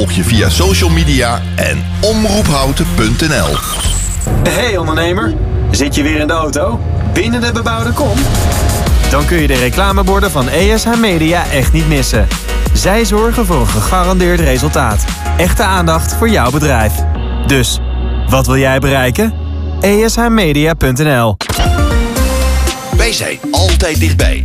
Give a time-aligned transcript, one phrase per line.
[0.00, 3.56] volg je via social media en omroephouten.nl.
[4.48, 5.34] Hey ondernemer,
[5.70, 6.80] zit je weer in de auto?
[7.12, 8.18] Binnen de bebouwde kom?
[9.10, 12.28] Dan kun je de reclameborden van ESH Media echt niet missen.
[12.72, 15.04] Zij zorgen voor een gegarandeerd resultaat.
[15.36, 16.92] Echte aandacht voor jouw bedrijf.
[17.46, 17.78] Dus,
[18.28, 19.34] wat wil jij bereiken?
[19.80, 21.36] ESHmedia.nl
[22.96, 24.42] Wij zijn altijd dichtbij.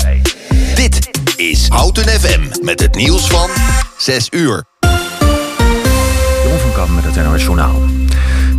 [0.75, 3.49] Dit is Houten FM met het nieuws van
[3.97, 4.74] 6 uur.
[6.93, 7.81] Met het NOS Journaal.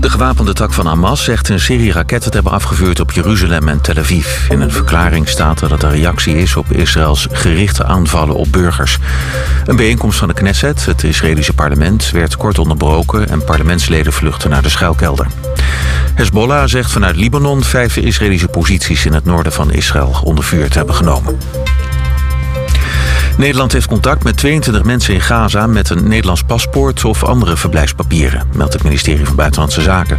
[0.01, 3.81] De gewapende tak van Hamas zegt een serie raketten te hebben afgevuurd op Jeruzalem en
[3.81, 4.49] Tel Aviv.
[4.51, 8.99] In een verklaring staat dat er reactie is op Israëls gerichte aanvallen op burgers.
[9.65, 14.63] Een bijeenkomst van de Knesset, het Israëlische parlement, werd kort onderbroken en parlementsleden vluchten naar
[14.63, 15.27] de schuilkelder.
[16.15, 20.79] Hezbollah zegt vanuit Libanon vijf Israëlische posities in het noorden van Israël onder vuur te
[20.79, 21.39] hebben genomen.
[23.37, 28.43] Nederland heeft contact met 22 mensen in Gaza met een Nederlands paspoort of andere verblijfspapieren,
[28.55, 30.19] meldt het ministerie van Buitenlandse Zaken.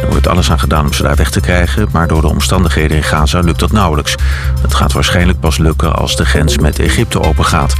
[0.00, 2.96] Er wordt alles aan gedaan om ze daar weg te krijgen, maar door de omstandigheden
[2.96, 4.14] in Gaza lukt dat nauwelijks.
[4.60, 7.74] Het gaat waarschijnlijk pas lukken als de grens met Egypte opengaat.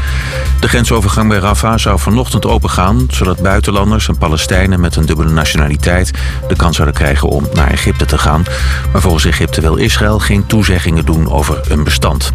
[0.61, 6.11] De grensovergang bij Rafah zou vanochtend opengaan, zodat buitenlanders en Palestijnen met een dubbele nationaliteit
[6.49, 8.45] de kans zouden krijgen om naar Egypte te gaan.
[8.93, 12.33] Maar volgens Egypte wil Israël geen toezeggingen doen over een bestand.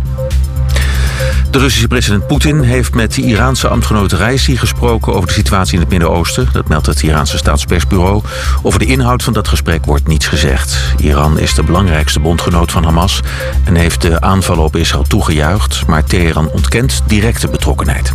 [1.52, 5.80] De Russische president Poetin heeft met de Iraanse ambtgenoot Raisi gesproken over de situatie in
[5.80, 6.50] het Midden-Oosten.
[6.54, 8.24] Dat meldt het Iraanse staatspersbureau.
[8.62, 10.78] Over de inhoud van dat gesprek wordt niets gezegd.
[10.98, 13.22] Iran is de belangrijkste bondgenoot van Hamas
[13.64, 18.14] en heeft de aanvallen op Israël toegejuicht, maar Teheran ontkent directe betrokkenheid.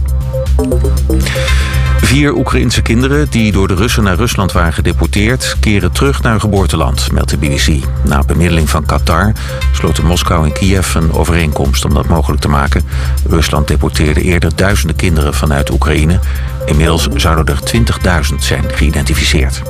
[2.00, 5.56] Vier Oekraïnse kinderen die door de Russen naar Rusland waren gedeporteerd...
[5.60, 7.84] keren terug naar hun geboorteland, meldt de BBC.
[8.04, 9.32] Na bemiddeling van Qatar
[9.72, 12.84] sloten Moskou en Kiev een overeenkomst om dat mogelijk te maken.
[13.28, 16.18] Rusland deporteerde eerder duizenden kinderen vanuit Oekraïne.
[16.66, 17.60] Inmiddels zouden er
[18.30, 19.62] 20.000 zijn geïdentificeerd.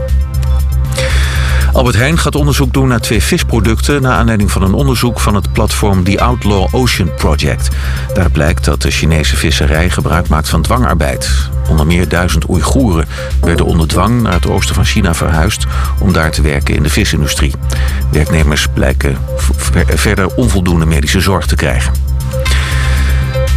[1.76, 4.02] Albert Heijn gaat onderzoek doen naar twee visproducten...
[4.02, 7.68] naar aanleiding van een onderzoek van het platform The Outlaw Ocean Project.
[8.14, 11.50] Daar blijkt dat de Chinese visserij gebruik maakt van dwangarbeid.
[11.68, 13.06] Onder meer duizend Oeigoeren
[13.40, 15.66] werden onder dwang naar het oosten van China verhuisd...
[16.00, 17.54] om daar te werken in de visindustrie.
[18.10, 19.18] Werknemers blijken
[19.94, 21.92] verder onvoldoende medische zorg te krijgen.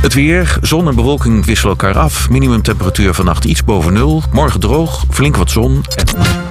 [0.02, 2.30] Het weer, zon en bewolking wisselen elkaar af.
[2.30, 4.24] Minimumtemperatuur vannacht iets boven nul.
[4.32, 5.86] Morgen droog, flink wat zon.
[5.96, 6.49] En...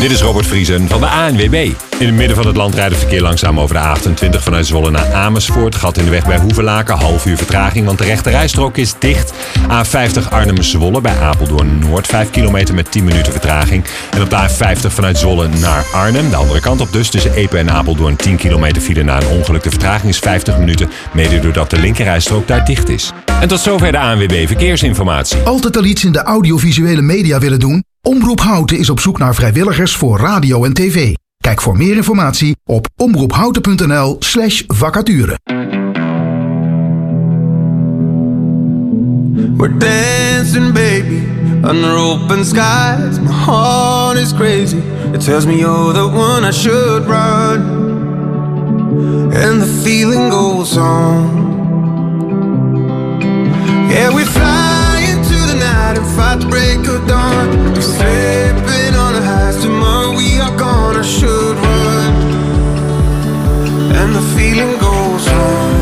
[0.00, 1.70] Dit is Robert Vriesen van de ANWB.
[1.98, 4.90] In het midden van het land rijdt het verkeer langzaam over de A28 vanuit Zwolle
[4.90, 5.74] naar Amersfoort.
[5.74, 9.32] Gat in de weg bij Hoevelaken, half uur vertraging, want de rechte rijstrook is dicht.
[9.62, 13.84] A50 Arnhem-Zwolle bij Apeldoorn-Noord, 5 kilometer met 10 minuten vertraging.
[14.10, 17.58] En op de A50 vanuit Zwolle naar Arnhem, de andere kant op dus, tussen Epe
[17.58, 19.62] en Apeldoorn 10 kilometer file na een ongeluk.
[19.62, 23.12] De vertraging is 50 minuten, mede doordat de linkerrijstrook daar dicht is.
[23.40, 25.38] En tot zover de ANWB Verkeersinformatie.
[25.38, 27.84] Altijd al iets in de audiovisuele media willen doen?
[28.06, 31.14] Omroep Houten is op zoek naar vrijwilligers voor radio en tv.
[31.38, 35.38] Kijk voor meer informatie op omroephouten.nl slash vacature.
[39.56, 41.22] We're dancing baby
[41.70, 44.80] under open skies My heart is crazy
[45.12, 47.60] It tells me you're the one I should run
[49.32, 51.44] And the feeling goes on
[53.90, 54.55] Yeah we fly
[56.16, 57.48] fight the break of dawn.
[57.74, 62.14] We're slipping on the highs tomorrow we are gonna should run.
[64.00, 65.74] And the feeling goes on.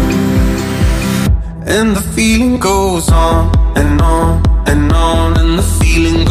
[1.77, 3.43] And the feeling goes on
[3.77, 5.39] and on and on.
[5.41, 6.24] And the feeling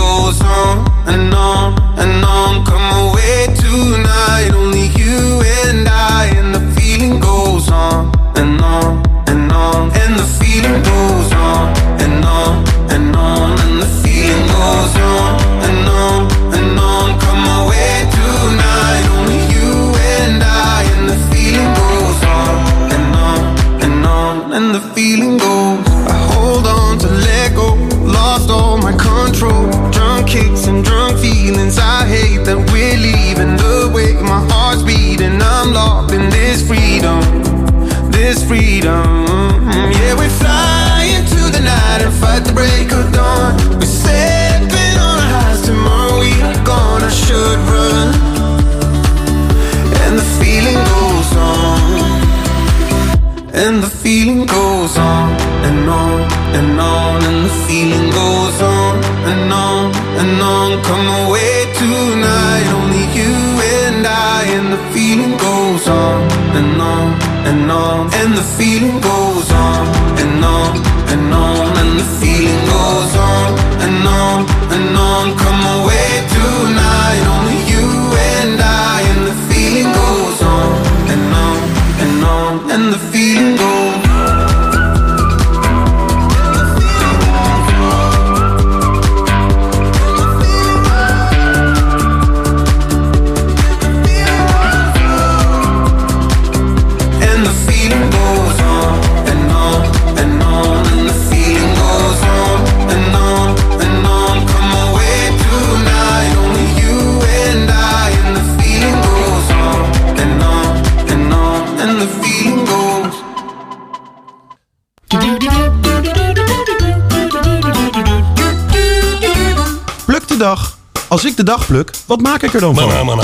[120.44, 120.78] dag.
[121.08, 123.22] Als ik de dag pluk, wat maak ik er dan van?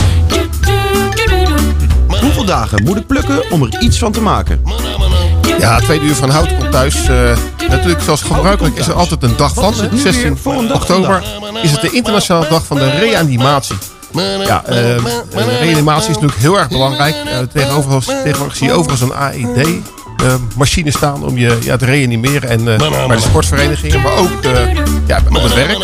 [2.21, 4.61] Hoeveel dagen moet ik plukken om er iets van te maken?
[5.59, 7.07] Ja, tweede uur van Hout komt thuis.
[7.07, 7.37] Eh,
[7.69, 9.73] natuurlijk, zoals gebruikelijk is er altijd een dag van.
[9.93, 10.37] 16
[10.73, 11.23] oktober
[11.61, 13.75] is het de internationale dag van de reanimatie.
[14.45, 15.03] Ja, eh, eh,
[15.59, 17.15] reanimatie is natuurlijk heel erg belangrijk.
[17.53, 22.49] Tegenover, tegenwoordig zie je overigens een AED-machine staan om je ja, te reanimeren.
[22.49, 24.43] En eh, bij de sportverenigingen, maar ook
[25.07, 25.77] ja, op het werk.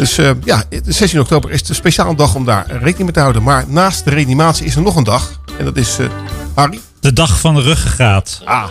[0.00, 3.20] Dus eh, ja, de 16 oktober is de speciale dag om daar rekening mee te
[3.20, 3.42] houden.
[3.42, 5.40] Maar naast de reanimatie is er nog een dag.
[5.58, 6.06] En dat is, eh
[6.54, 6.80] Harry.
[7.00, 8.40] De dag van de ruggengraat.
[8.44, 8.64] Ah,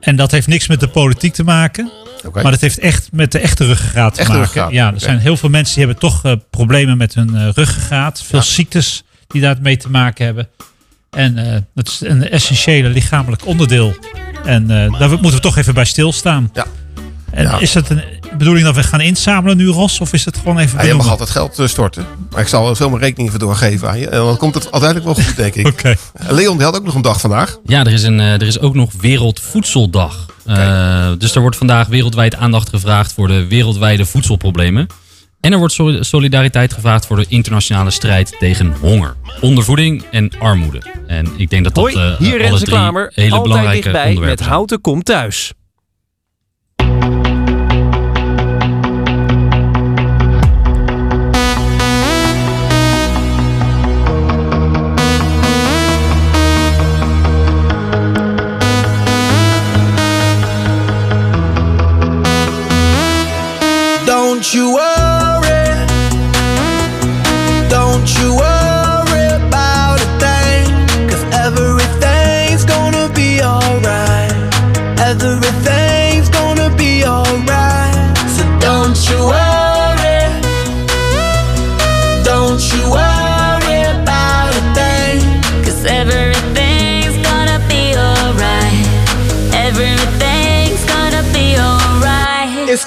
[0.00, 1.90] En dat heeft niks met de politiek te maken.
[2.32, 4.46] Maar dat heeft echt met de echte ruggengraat te Echte maken.
[4.46, 8.22] ruggengraat, Ja, er zijn heel veel mensen die hebben toch eh, problemen met hun ruggengraat.
[8.22, 10.48] Veel ziektes die daarmee te maken hebben.
[11.10, 13.94] En eh dat is een essentiële lichamelijk onderdeel.
[14.44, 16.50] En daar moeten we toch even bij stilstaan.
[16.52, 16.66] Ja.
[17.36, 17.58] En Ja.
[17.58, 18.02] is het een
[18.38, 20.00] bedoeling dat we gaan inzamelen nu, Ros?
[20.00, 22.06] Of is het gewoon even Ja, je mag altijd geld eh, storten.
[22.30, 24.08] Maar ik zal veel mijn rekening even doorgeven aan je.
[24.08, 25.66] En dan komt het uiteindelijk wel goed, denk ik.
[25.72, 25.94] Oké.
[26.28, 27.58] Leon die had ook nog een dag vandaag.
[27.64, 30.26] Ja, er is, een, eh, er is ook nog Wereldvoedseldag.
[30.46, 34.86] Eh, dus er wordt vandaag wereldwijd aandacht gevraagd voor de wereldwijde voedselproblemen.
[35.40, 40.82] En er wordt soli- solidariteit gevraagd voor de internationale strijd tegen honger, ondervoeding en armoede.
[41.06, 42.50] En ik denk dat dat Hoi, eh, hier drie hele
[43.30, 44.50] Altijd belangrijke dichtbij met onderwerpen zijn.
[44.50, 45.52] Houten Komt Thuis.
[64.06, 65.05] Don't you worry,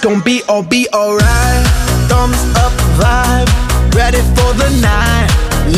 [0.01, 1.65] gonna be all be alright.
[2.07, 3.49] Thumbs up vibe,
[3.93, 5.27] ready for the night.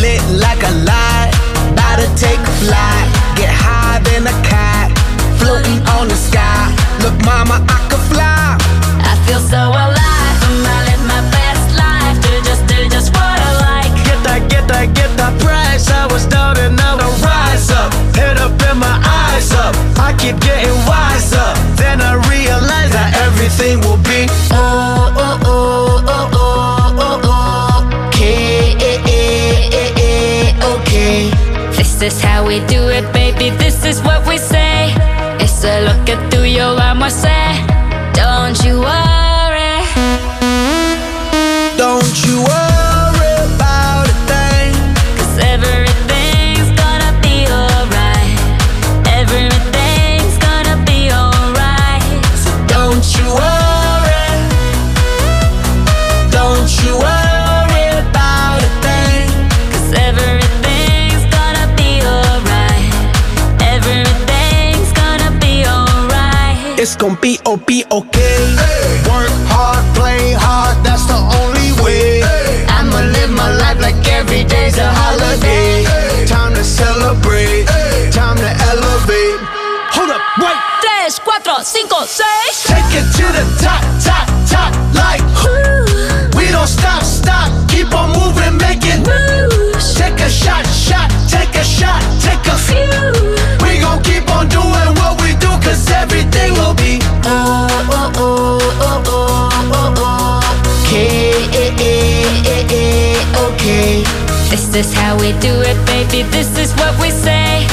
[0.01, 1.31] Lit like a light,
[1.73, 3.07] about to take a flight.
[3.35, 4.91] Get high than a cat,
[5.39, 6.69] floating on the sky.
[7.01, 8.57] Look, mama, I could fly.
[9.01, 10.37] I feel so alive.
[10.45, 12.17] I'm live my best life.
[12.21, 13.91] Do just, do just what I like.
[14.05, 15.89] Get that, get that, get that price.
[15.89, 17.91] I was down and now I rise up.
[18.15, 19.73] Head up and my eyes up.
[19.97, 20.60] I keep getting
[32.01, 33.51] This is how we do it, baby.
[33.57, 34.91] This is what we say.
[35.39, 36.90] It's a look at through your armor,
[67.81, 68.55] be okay.
[69.09, 72.21] Work hard, play hard, that's the only way.
[72.67, 75.85] I'ma live my life like every day's a holiday.
[76.25, 77.65] Time to celebrate,
[78.11, 79.39] time to elevate.
[79.95, 80.57] Hold up, wait.
[80.81, 82.67] 3, 4, 5, 6.
[82.67, 85.23] Take it to the top, top, top, like
[86.35, 89.95] we don't stop, stop, keep on moving, making moves.
[89.95, 93.20] Take a shot, shot, take a shot, take a few.
[104.71, 106.23] This is how we do it, baby.
[106.31, 107.65] This is what we say.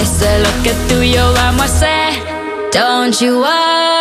[0.00, 2.18] It's a look at through your armor, say.
[2.72, 3.95] Don't you worry.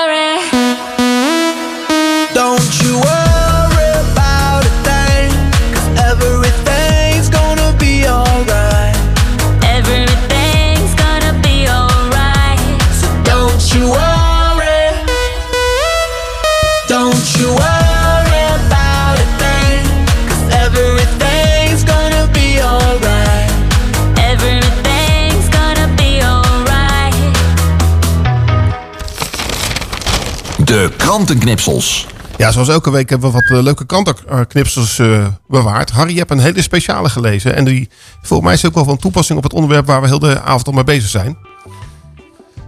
[31.16, 32.06] Krantenknipsels.
[32.38, 35.92] Ja, zoals elke week hebben we wat eh, leuke krantenknipsels eh, bewaard.
[35.92, 37.56] Harry, je hebt een hele speciale gelezen.
[37.56, 37.90] En die
[38.22, 40.68] volgens mij is ook wel van toepassing op het onderwerp waar we heel de avond
[40.68, 41.38] al mee bezig zijn.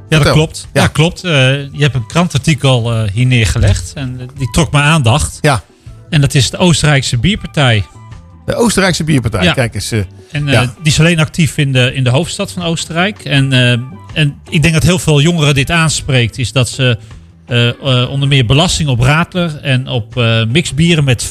[0.10, 0.68] Ja, dat klopt.
[0.74, 1.24] Ja, klopt.
[1.24, 1.32] Eh,
[1.72, 5.38] je hebt een krantartikel eh, hier neergelegd en die trok mijn aandacht.
[5.42, 5.64] Ja.
[6.10, 7.86] En dat is de Oostenrijkse Bierpartij.
[8.46, 9.44] De Oostenrijkse bierpartij.
[9.44, 9.54] Ja.
[9.54, 9.92] Kijk eens.
[9.92, 10.00] eh,
[10.32, 10.62] En eh, Ja.
[10.62, 13.26] die is alleen actief in de, in de hoofdstad van Oostenrijk.
[13.26, 13.72] En, eh,
[14.14, 16.38] en ik denk dat heel veel jongeren dit aanspreekt.
[16.38, 16.98] Is dat ze
[18.10, 21.30] onder meer belasting op Radler en op eh mixbieren met 50%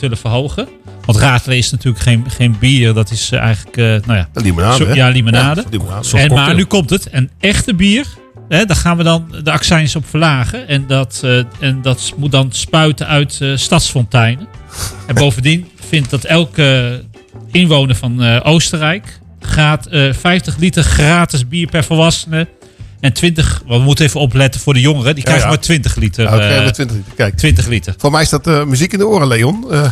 [0.00, 0.68] willen verhogen.
[1.04, 2.94] Want Radler is natuurlijk geen, geen bier.
[2.94, 3.76] Dat is eh, eigenlijk...
[3.76, 5.60] eh, nou ja, limonade, zo- ja, limonade.
[5.60, 6.18] Ja, limonade.
[6.18, 7.08] En, maar nu komt het.
[7.10, 8.06] Een echte bier.
[8.48, 10.68] Hè, daar gaan we dan de accijns op verlagen.
[10.68, 14.48] En dat, eh, en dat moet dan spuiten uit eh, stadsfonteinen.
[15.06, 17.00] En bovendien vindt dat elke
[17.52, 22.48] inwoner van eh, Oostenrijk gaat eh 50 liter gratis bier per volwassene.
[23.00, 25.14] En 20, want we moeten even opletten voor de jongeren.
[25.14, 25.48] Die Ja, krijgen ja.
[25.54, 26.24] maar 20 liter.
[26.24, 27.12] Ja, oké, eh, met 20 liter.
[27.16, 27.36] Kijk.
[27.36, 27.94] 20 liter.
[27.98, 29.64] Voor mij is dat eh, muziek in de oren, Leon.
[29.70, 29.84] Eh,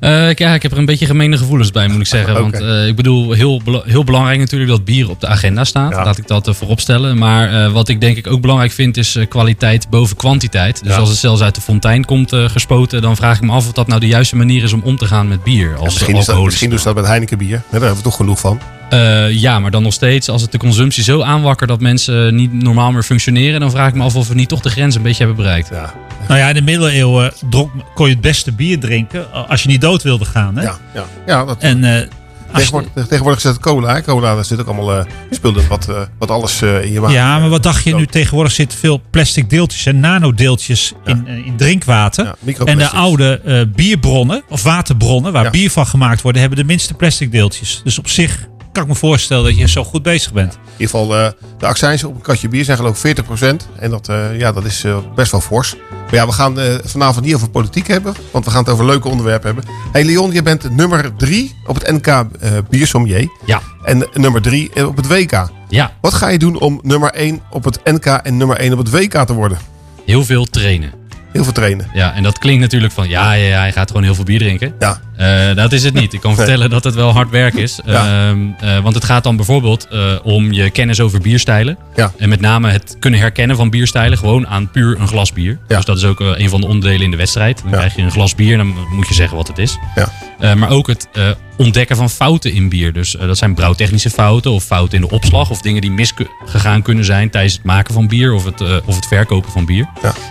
[0.00, 2.32] Eh, ik- ja, ik heb er een beetje gemene gevoelens bij, moet ik zeggen.
[2.34, 2.40] Oké.
[2.40, 5.92] Want eh, ik bedoel, heel, bela- heel belangrijk natuurlijk dat bier op de agenda staat.
[5.92, 7.18] Laat ik dat uh, voorop stellen.
[7.18, 10.82] Maar eh, wat ik denk ik ook belangrijk vind, is eh, kwaliteit boven kwantiteit.
[10.84, 10.98] Dus Ja.
[10.98, 13.72] als het zelfs uit de fontein komt eh, gespoten, dan vraag ik me af of
[13.72, 15.74] dat nou de juiste manier is om om te gaan met bier.
[15.76, 17.48] Als misschien, is dat, misschien doen ze dat met Heineken bier.
[17.50, 18.60] Ja, daar hebben we toch genoeg van.
[18.90, 22.52] Eh, ja, maar dan nog steeds, als het de consumptie zo aanwakkert dat mensen niet
[22.52, 25.02] normaal meer functioneren, dan vraag ik me af of we niet toch de grens een
[25.02, 25.68] beetje hebben bereikt.
[25.72, 25.94] Ja.
[26.28, 29.80] Nou ja, in de middeleeuwen dronk, kon je het beste bier drinken als je niet
[29.80, 30.56] dood wilde gaan.
[30.56, 30.62] Hè?
[30.62, 31.04] Ja, ja.
[31.26, 32.06] ja dat, En eh,
[32.54, 33.94] tegenwoordig, tegenwoordig is het cola.
[33.94, 34.02] Hè?
[34.02, 37.12] Cola, daar zit ook allemaal eh spullen wat, eh, wat alles eh, in je maag.
[37.12, 38.06] Ja, maar wat dacht je nu?
[38.06, 42.34] Tegenwoordig zitten veel plastic deeltjes en nanodeeltjes in, eh, in drinkwater.
[42.64, 45.50] en de oude eh, bierbronnen, of waterbronnen, waar Ja.
[45.50, 47.80] bier van gemaakt wordt, hebben de minste plastic deeltjes.
[47.84, 50.52] Dus op zich kan ik me voorstellen dat je zo goed bezig bent.
[50.52, 53.68] In ieder geval, eh, de accijns op een katje bier zijn geloof ik 40%.
[53.78, 55.74] En dat, eh, ja, dat is eh, best wel fors.
[55.90, 58.14] Maar ja, we gaan vanavond niet over politiek hebben.
[58.30, 59.64] Want we gaan het over leuke onderwerpen hebben.
[59.92, 62.26] Hey Leon, je bent nummer drie op het NK
[62.70, 63.28] Biersommelier.
[63.44, 63.60] Ja.
[63.82, 65.50] En nummer drie eh, op het WK.
[65.68, 65.92] Ja.
[66.00, 68.90] Wat ga je doen om nummer 1 op het NK en nummer 1 op het
[68.90, 69.58] WK te worden?
[70.04, 71.05] Heel veel trainen.
[71.36, 71.86] Heel veel trainen.
[71.92, 74.38] Ja, en dat klinkt natuurlijk van ja, ja, ja hij gaat gewoon heel veel bier
[74.38, 74.74] drinken.
[74.78, 75.00] Ja.
[75.16, 76.12] Eh, dat is het niet.
[76.12, 77.80] Ik kan vertellen dat het wel hard werk is.
[77.84, 78.28] Ja.
[78.28, 81.78] Ehm, eh, want het gaat dan bijvoorbeeld eh, om je kennis over bierstijlen.
[81.94, 82.12] Ja.
[82.18, 85.58] En met name het kunnen herkennen van bierstijlen gewoon aan puur een glas bier.
[85.66, 87.62] Dus dat is ook een van de onderdelen in de wedstrijd.
[87.62, 89.78] Dan krijg je een glas bier en dan moet je zeggen wat het is.
[89.94, 90.08] Ja.
[90.38, 92.92] Eh, maar ook het eh, ontdekken van fouten in bier.
[92.92, 95.50] Dus eh, dat zijn brouwtechnische fouten of fouten in de opslag.
[95.50, 99.06] Of dingen die misgegaan kunnen zijn tijdens het maken van bier of het, of het
[99.06, 99.88] verkopen van bier.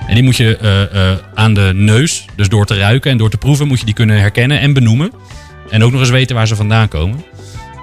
[0.08, 3.68] En die moet je aan de neus, dus door te ruiken en door te proeven,
[3.68, 5.12] moet je die kunnen herkennen en benoemen.
[5.70, 7.24] En ook nog eens weten waar ze vandaan komen.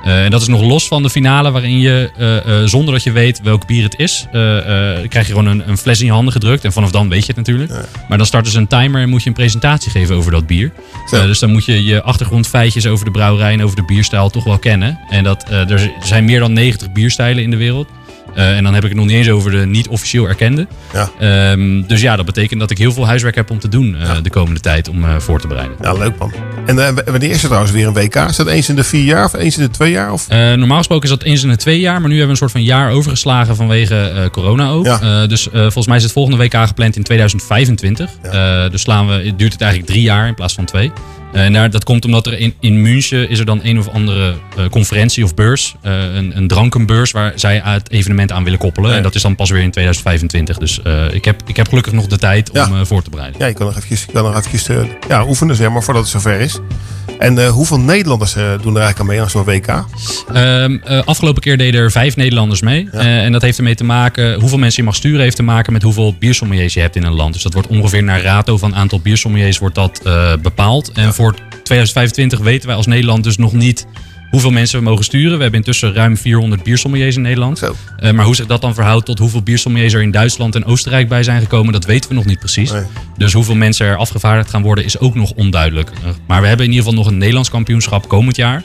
[0.05, 3.03] Eh, en dat is nog los van de finale waarin je, eh, eh, zonder dat
[3.03, 4.27] je weet welk bier het is,
[5.09, 6.65] krijg je gewoon een, een fles in je handen gedrukt.
[6.65, 7.73] En vanaf dan weet je het natuurlijk.
[8.09, 10.73] Maar dan starten ze een timer en moet je een presentatie geven over dat bier.
[11.11, 14.59] Dus dan moet je je achtergrondfeitjes over de brouwerij en over de bierstijl toch wel
[14.59, 14.99] kennen.
[15.11, 17.89] En dat, er zijn meer dan 90 bierstijlen in de wereld.
[18.35, 20.67] Eh, en dan heb ik het nog niet eens over de niet officieel erkende.
[20.93, 21.11] Ja.
[21.19, 24.11] Ehm, dus ja, dat betekent dat ik heel veel huiswerk heb om te doen eh,
[24.23, 25.77] de komende tijd om eh, voor te bereiden.
[25.81, 26.33] Ja, leuk man.
[26.67, 28.15] En wanneer is er trouwens weer een WK?
[28.15, 30.13] Is dat eens in de vier jaar of eens in de twee jaar?
[30.13, 30.29] Of?
[30.29, 32.51] Normaal gesproken is dat eens in de twee jaar, maar nu hebben we een soort
[32.51, 34.85] van jaar overgeslagen vanwege corona ook.
[34.85, 35.27] Ja.
[35.27, 38.11] Dus volgens mij is het volgende WK gepland in 2025.
[38.23, 40.93] Eh, dus slaan we, duurt het eigenlijk drie jaar in plaats van twee.
[41.33, 43.89] Eh, en daar, dat komt omdat er in, in München is er dan een of
[43.89, 48.59] andere eh, conferentie of beurs, eh, een, een drankenbeurs, waar zij het evenement aan willen
[48.59, 48.95] koppelen.
[48.95, 50.59] En dat is dan pas weer in 2025.
[50.59, 50.81] Dus
[51.13, 53.41] ik, heb, ik heb gelukkig nog de tijd om voor te bereiden.
[53.41, 54.67] Ja, je kan nog eventjes, je kan nog eventjes
[55.09, 56.59] ja, oefenen, zeg maar, voordat het zover is.
[57.19, 59.85] En eh, hoeveel Nederlanders eh, doen er eigenlijk aan mee aan zo'n WK?
[60.33, 62.91] Ehm, eh, afgelopen keer deden er vijf Nederlanders mee.
[62.91, 65.83] En dat heeft ermee te maken, hoeveel mensen je mag sturen, heeft te maken met
[65.83, 67.33] hoeveel biersommeliers je hebt in een land.
[67.33, 70.01] Dus dat wordt ongeveer naar rato van aantal biersommeliers wordt dat
[70.43, 70.93] bepaald.
[70.93, 73.87] En voor 2025 weten wij als Nederland dus nog niet
[74.33, 75.37] hoeveel mensen we mogen sturen.
[75.37, 77.59] We hebben intussen ruim 400 biersommeliers in Nederland.
[77.97, 81.09] Eh, maar hoe zich dat dan verhoudt tot hoeveel biersommeliers er in Duitsland en Oostenrijk
[81.09, 82.71] bij zijn gekomen, dat weten we nog niet precies.
[83.17, 85.91] Dus hoeveel mensen er afgevaardigd gaan worden is ook nog onduidelijk.
[85.91, 85.97] Eh,
[86.27, 88.63] maar we hebben in ieder geval nog een Nederlands kampioenschap komend jaar.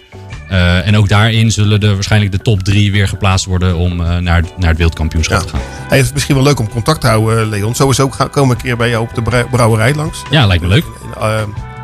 [0.50, 4.22] Eh, en ook daarin zullen de, waarschijnlijk de top drie weer geplaatst worden om naar,
[4.22, 5.60] naar het wereldkampioenschap te gaan.
[5.88, 7.76] Hey, het is misschien wel leuk om contact te houden, Leon.
[7.76, 10.22] Sowieso ga- komen we een keer bij jou op de brou- brouwerij langs.
[10.32, 10.86] Ja, lijkt me leuk.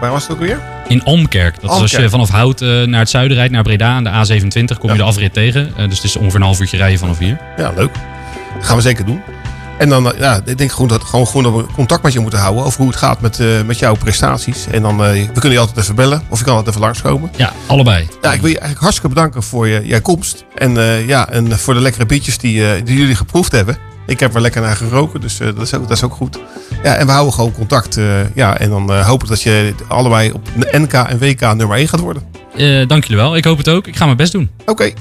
[0.03, 0.59] Waar was het ook weer?
[0.87, 1.61] In Almkerk.
[1.61, 4.09] Dat is als je vanaf Hout eh, naar het zuiden rijdt, naar Breda aan de
[4.09, 5.73] A27, kom je de afrit tegen.
[5.77, 7.39] Eh, dus het is ongeveer een half uurtje rijden vanaf hier.
[7.57, 7.93] Ja, leuk.
[8.53, 9.21] Dat gaan we zeker doen.
[9.77, 12.19] En dan, eh, ja, ik denk gewoon dat, gewoon, gewoon dat we contact met je
[12.19, 14.67] moeten houden over hoe het gaat met, met jouw prestaties.
[14.71, 17.31] En dan, we kunnen je altijd even bellen of je kan altijd even langskomen.
[17.35, 18.07] Ja, allebei.
[18.21, 20.45] Ja, ik wil je eigenlijk hartstikke bedanken voor je, jouw komst.
[20.55, 20.73] En,
[21.07, 23.77] ja, en voor de lekkere biertjes die, die jullie geproefd hebben.
[24.07, 26.39] Ik heb er lekker naar geroken, dus dat, is ook, dat is ook goed.
[26.83, 27.97] Ja, en we houden gewoon contact.
[27.97, 31.41] eh, ja, en dan eh, hoop ik dat je allebei op de NK en WK
[31.55, 32.23] nummer 1 gaat worden.
[32.55, 33.35] Eh, dank jullie wel.
[33.35, 33.87] Ik hoop het ook.
[33.87, 34.49] Ik ga mijn best doen.
[34.65, 34.93] Oké.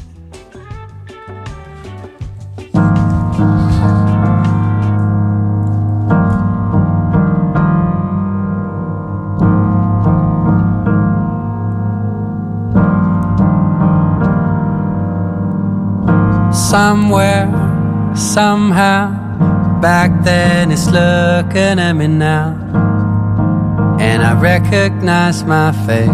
[16.73, 17.51] somewhere,
[18.15, 19.22] somehow.
[19.83, 22.55] Back then, it's looking at me now,
[23.99, 26.09] and I recognize my face.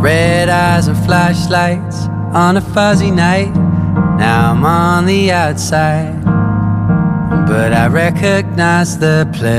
[0.00, 3.52] Red eyes and flashlights on a fuzzy night.
[4.18, 6.24] Now I'm on the outside,
[7.48, 9.58] but I recognize the place.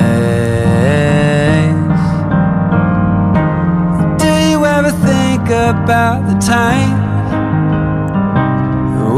[4.23, 6.98] Do you ever think about the time?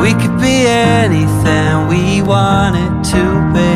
[0.02, 3.76] We could be anything we wanted to be.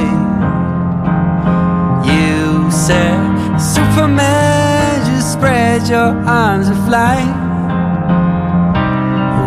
[2.11, 7.17] You said, Superman, just spread your arms and fly.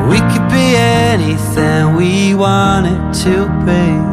[0.08, 4.07] We could be anything we wanted to be.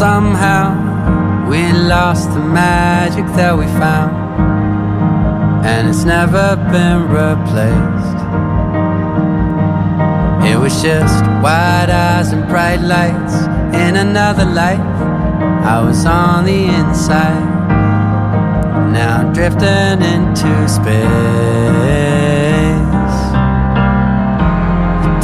[0.00, 4.16] Somehow, we lost the magic that we found,
[5.66, 8.20] and it's never been replaced.
[10.50, 13.34] It was just wide eyes and bright lights
[13.76, 14.80] in another life.
[15.74, 17.44] I was on the inside,
[18.90, 20.96] now drifting into space.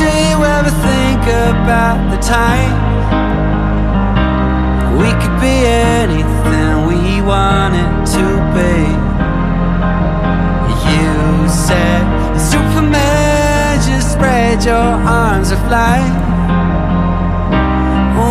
[0.01, 2.86] Do you ever think about the time?
[5.01, 8.77] We could be anything we wanted to be.
[10.89, 12.03] You said,
[12.39, 16.01] Superman, just spread your arms and fly.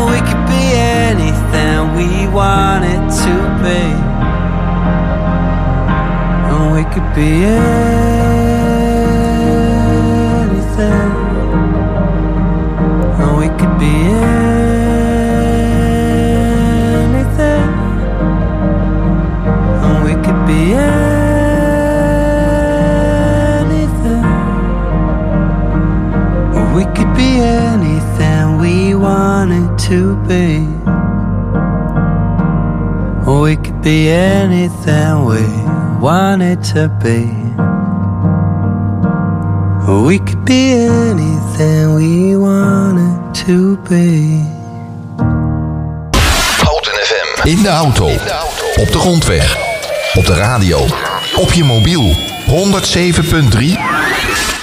[0.10, 3.82] We could be anything we wanted to be.
[6.73, 8.14] We could be anything.
[29.77, 30.67] To be.
[33.25, 35.41] We could be anything we
[35.99, 37.25] wanted to be.
[40.07, 44.43] We could be anything we wanted to be.
[46.63, 47.47] Houten FM.
[47.47, 48.07] In de auto.
[48.75, 49.57] Op de grondweg.
[50.13, 50.79] Op de radio.
[51.35, 52.15] Op je mobiel.
[52.47, 53.77] 107.3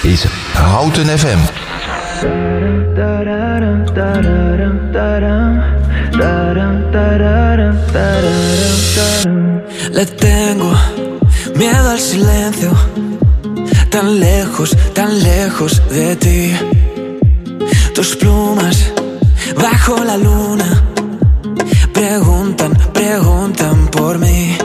[0.01, 1.39] is Houten FM.
[9.91, 10.71] Le tengo
[11.55, 12.71] miedo al silencio,
[13.89, 16.53] tan lejos, tan lejos de ti.
[17.95, 18.91] Tus plumas
[19.59, 20.83] bajo la luna
[21.93, 24.57] preguntan, preguntan por mí.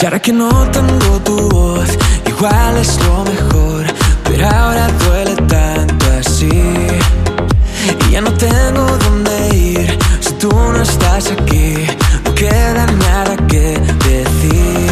[0.00, 1.88] Y ahora que no tengo tu voz,
[2.26, 3.84] igual es lo mejor,
[4.24, 6.81] pero ahora duele tanto así.
[8.06, 11.86] Y ya no tengo dónde ir si tú no estás aquí.
[12.24, 14.82] No queda nada que decir.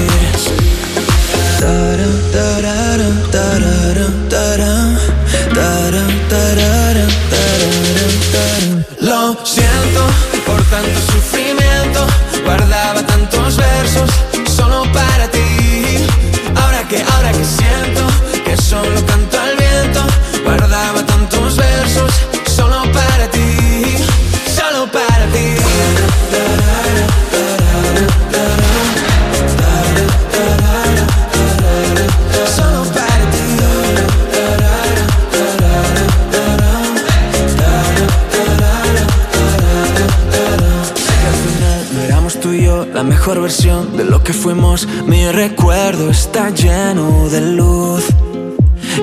[43.31, 44.89] Mejor versión de lo que fuimos.
[45.07, 48.05] Mi recuerdo está lleno de luz.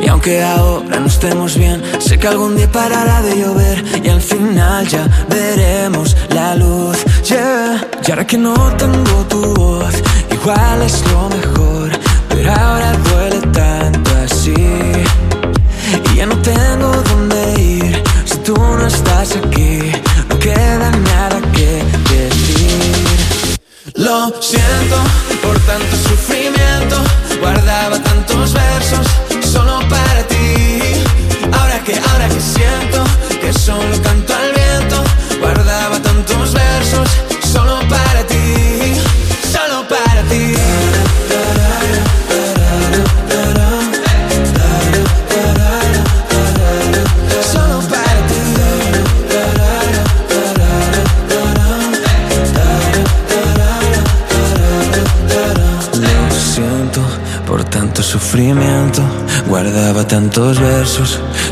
[0.04, 4.22] Y aunque ahora no estemos bien, sé que algún día parará de llover y al
[4.22, 6.98] final ya veremos la luz.
[7.24, 7.88] Yeah.
[8.06, 9.96] Y ahora que no tengo tu voz,
[10.30, 11.90] igual es lo mejor,
[12.28, 12.87] pero ahora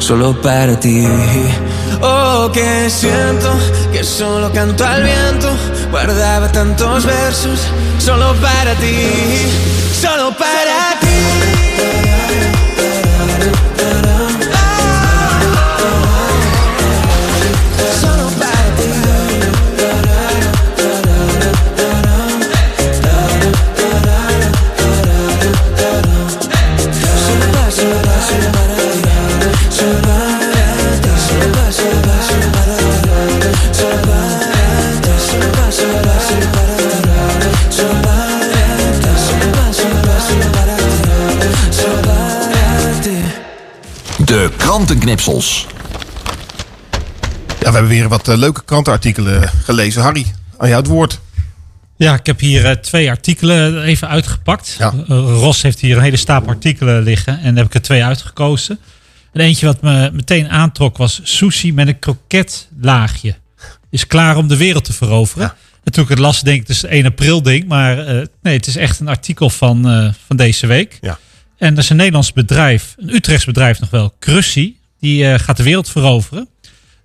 [0.06, 1.04] solo para ti.
[2.00, 3.50] Oh, que siento
[3.92, 5.50] que solo canto al viento,
[5.90, 7.60] guardaba tantos versos
[7.98, 9.00] solo para ti,
[44.76, 45.66] krantenknipsels.
[47.48, 50.02] Ja, we hebben weer wat eh, leuke krantenartikelen gelezen.
[50.02, 50.26] Harry,
[50.58, 51.20] aan jou het woord.
[51.98, 54.76] Ja, ik heb hier eh, twee artikelen even uitgepakt.
[54.80, 54.94] Ja.
[54.94, 58.04] Eh, Ros heeft hier een hele stapel artikelen liggen en daar heb ik er twee
[58.04, 58.80] uitgekozen.
[59.34, 63.36] En eentje wat me meteen aantrok was sushi met een kroketlaagje.
[63.90, 65.54] Is klaar om de wereld te veroveren.
[65.86, 67.68] En toen ik het las, denk ik, het is een 1 april ding.
[67.68, 70.98] Maar eh, nee, het is echt een artikel van, eh, van deze week.
[71.02, 71.20] Ja.
[71.58, 74.80] En dat is een Nederlands bedrijf, een Utrechts bedrijf nog wel, Crussi.
[75.00, 76.48] Die eh, gaat de wereld veroveren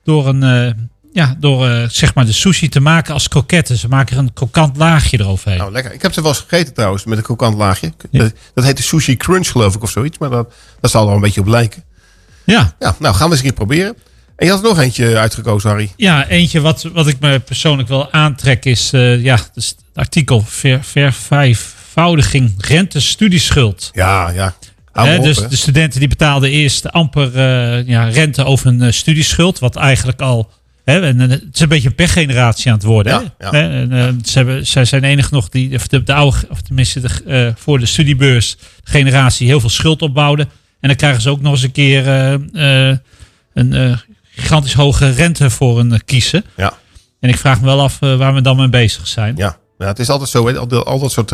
[0.04, 0.72] door een, eh,
[1.12, 3.76] ja, door eh, zeg maar de sushi te maken als kroketten.
[3.76, 5.58] Ze maken er een krokant laagje eroverheen.
[5.58, 5.92] Nou, lekker.
[5.92, 7.92] Ik heb ze wel eens gegeten trouwens, met een krokant laagje.
[8.10, 10.18] Dat, dat heet de sushi crunch geloof ik of zoiets.
[10.18, 11.84] Maar dat, dat zal er wel een beetje op lijken.
[12.44, 12.74] Ja.
[12.78, 13.96] Ja, nou gaan we eens een keer proberen.
[14.36, 15.92] En je had er nog eentje uitgekozen, Harry.
[15.96, 20.84] Ja, eentje wat, wat ik me persoonlijk wel aantrek is, ja, dus het artikel ver,
[22.00, 23.90] vervijfvoudiging rente-studieschuld.
[23.92, 24.54] Ja, ja.
[24.92, 29.58] Op, dus de studenten die betaalden eerst amper eh, ja, rente over een eh, studieschuld,
[29.58, 30.50] wat eigenlijk al.
[30.84, 33.12] Hè, en, eh, het is een beetje een pechgeneratie aan het worden.
[33.12, 33.58] Ja, hè?
[33.58, 33.68] ja.
[33.68, 37.00] Hè, en, ze hebben, zij zijn enig nog die, of de, de oude, of tenminste
[37.00, 40.42] de, voor de studiebeurs generatie heel veel schuld opbouwde.
[40.80, 42.06] En dan krijgen ze ook nog eens een keer
[43.52, 43.98] een
[44.40, 46.44] gigantisch hoge rente voor een eh, kiezen.
[46.56, 46.72] Ja.
[47.20, 49.36] En ik vraag me wel af waar we dan mee bezig zijn.
[49.36, 50.46] Ja, ja het is altijd zo.
[50.46, 50.58] hè.
[50.58, 51.32] Al, die- al dat soort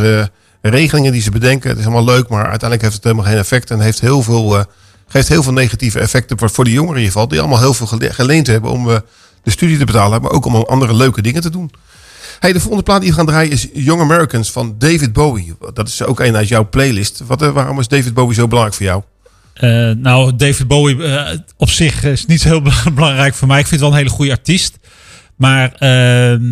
[0.61, 1.71] regelingen die ze bedenken.
[1.71, 3.71] Het is allemaal leuk, maar uiteindelijk heeft het helemaal geen effect.
[3.71, 4.65] En heeft heel veel, eh,
[5.09, 7.29] geeft heel veel negatieve effecten voor, voor de jongeren in ieder geval.
[7.29, 8.97] Die allemaal heel veel gele- geleend hebben om eh,
[9.43, 10.23] de studie te betalen.
[10.23, 11.71] Maar ook om andere leuke dingen te doen.
[12.41, 15.55] Hey, de volgende plaat die we gaan draaien is Young Americans van David Bowie.
[15.75, 17.23] Dat is ook een uit jouw playlist.
[17.27, 19.03] Wat, eh, waarom is David Bowie zo belangrijk voor jou?
[19.99, 20.97] Nou, David Bowie
[21.57, 22.63] op zich is niet zo heel
[22.95, 23.59] belangrijk voor mij.
[23.61, 24.79] Ik vind het wel een hele goede artiest.
[25.37, 26.43] Maar ehm,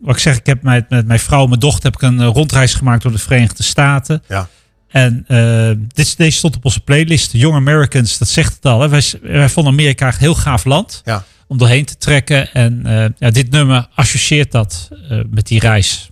[0.00, 2.20] wat ik zeg, ik heb met, met mijn vrouw en mijn dochter heb ik een
[2.20, 4.22] eh, rondreis gemaakt door de Verenigde Staten.
[4.28, 4.48] Ja.
[4.88, 7.32] En eh, dit, deze stond op onze playlist.
[7.32, 8.80] Young Americans, dat zegt het al.
[8.80, 8.88] Hè.
[8.88, 11.24] Wij, wij vonden Amerika een heel gaaf land Ja.
[11.46, 12.52] om doorheen te trekken.
[12.52, 16.10] En eh, ja, dit nummer associeert dat eh, met die reis.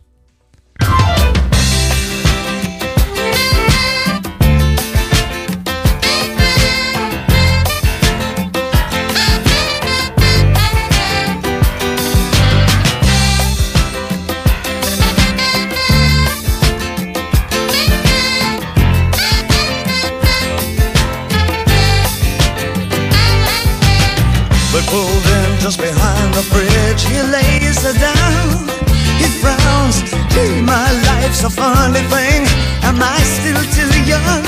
[26.91, 27.05] Bridge.
[27.05, 28.69] He lays her down.
[29.19, 30.03] He frowns.
[30.33, 32.47] Gee, my life's a funny thing.
[32.83, 34.45] Am I still too young?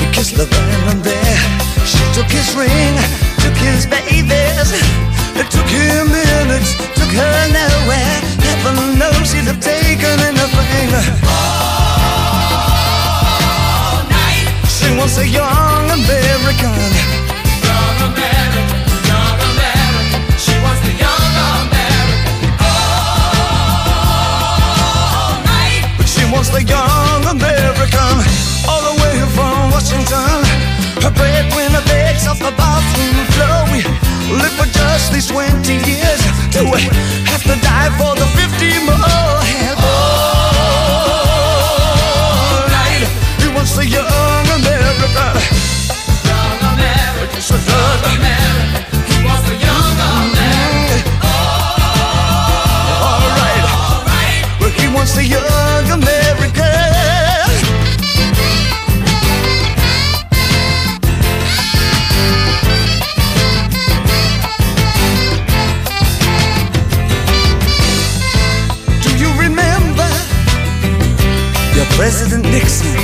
[0.00, 0.46] He kissed the
[0.90, 1.38] and there.
[1.84, 2.94] She took his ring,
[3.42, 4.72] took his babies.
[5.36, 8.20] It took him minutes, took her nowhere.
[8.46, 10.90] Heaven knows he'd have taken anything.
[11.36, 11.62] All
[14.08, 14.48] night.
[14.68, 17.15] She wants a young American.
[26.46, 28.14] She the young American.
[28.70, 30.46] All the way from Washington.
[31.02, 33.66] Her breadwinner begs off the bathroom floor.
[33.74, 33.82] We
[34.30, 36.22] live for just these 20 years.
[36.54, 36.86] Do we
[37.26, 39.42] have to die for the 50 more?
[43.42, 45.34] He the young American.
[46.30, 47.34] Young American.
[47.34, 47.42] He
[49.50, 51.10] the young American.
[53.02, 53.66] All right.
[53.74, 54.46] All right.
[54.78, 56.15] He the young American.
[71.96, 72.95] President Nixon.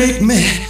[0.00, 0.69] make me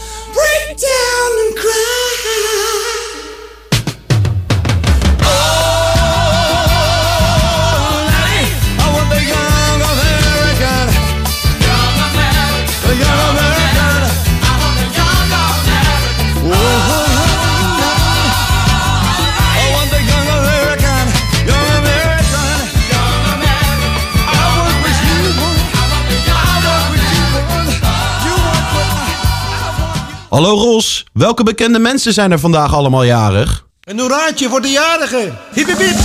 [30.40, 33.66] Hallo Ros, welke bekende mensen zijn er vandaag allemaal jarig?
[33.80, 35.38] Een hoeraatje voor de jarigen.
[35.52, 35.96] Hip hip hip.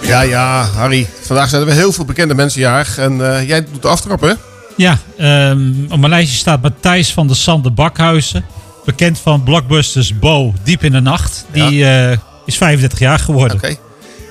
[0.00, 1.08] Ja, ja, Harry.
[1.20, 2.98] Vandaag zijn er weer heel veel bekende mensen jarig.
[2.98, 4.32] En eh, jij doet de aftrap, hè?
[4.76, 8.44] Ja, ehm, op mijn lijstje staat Matthijs van der Sande Bakhuizen.
[8.84, 11.44] Bekend van Blockbusters Bo Diep in de Nacht.
[11.52, 13.56] Die eh, is 35 jaar geworden.
[13.56, 13.76] Oké.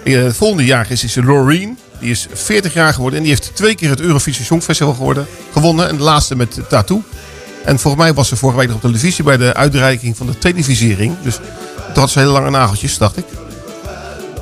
[0.04, 1.78] Eh, Het volgende jaar is, is Loreen.
[2.00, 3.18] Die is 40 jaar geworden.
[3.20, 5.90] En die heeft twee keer het Eurovisie Songfestival geworden, gewonnen.
[5.90, 7.04] En de laatste met Tattoo.
[7.66, 10.38] En volgens mij was ze vorige week nog op televisie bij de uitreiking van de
[10.38, 11.16] televisiering.
[11.22, 11.36] Dus
[11.94, 13.26] toen had ze hele lange nageltjes, dacht ik.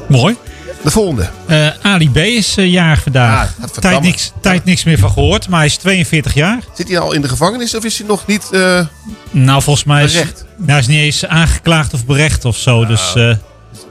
[0.08, 0.36] Mooi.
[0.84, 1.30] De volgende.
[1.48, 3.54] Eh, Ali B is uh, jarig vandaag.
[3.56, 4.00] tijd, verdamme.
[4.00, 6.60] niks, tijd niks meer van gehoord, maar hij is 42 jaar.
[6.74, 8.50] Zit hij al in de gevangenis of is hij nog niet...
[8.52, 8.86] eh,
[9.32, 10.46] Nou, volgens mij is Berecht.
[10.58, 12.86] nou, hij is niet eens aangeklaagd of berecht of zo.
[12.86, 13.38] Dus eh, dat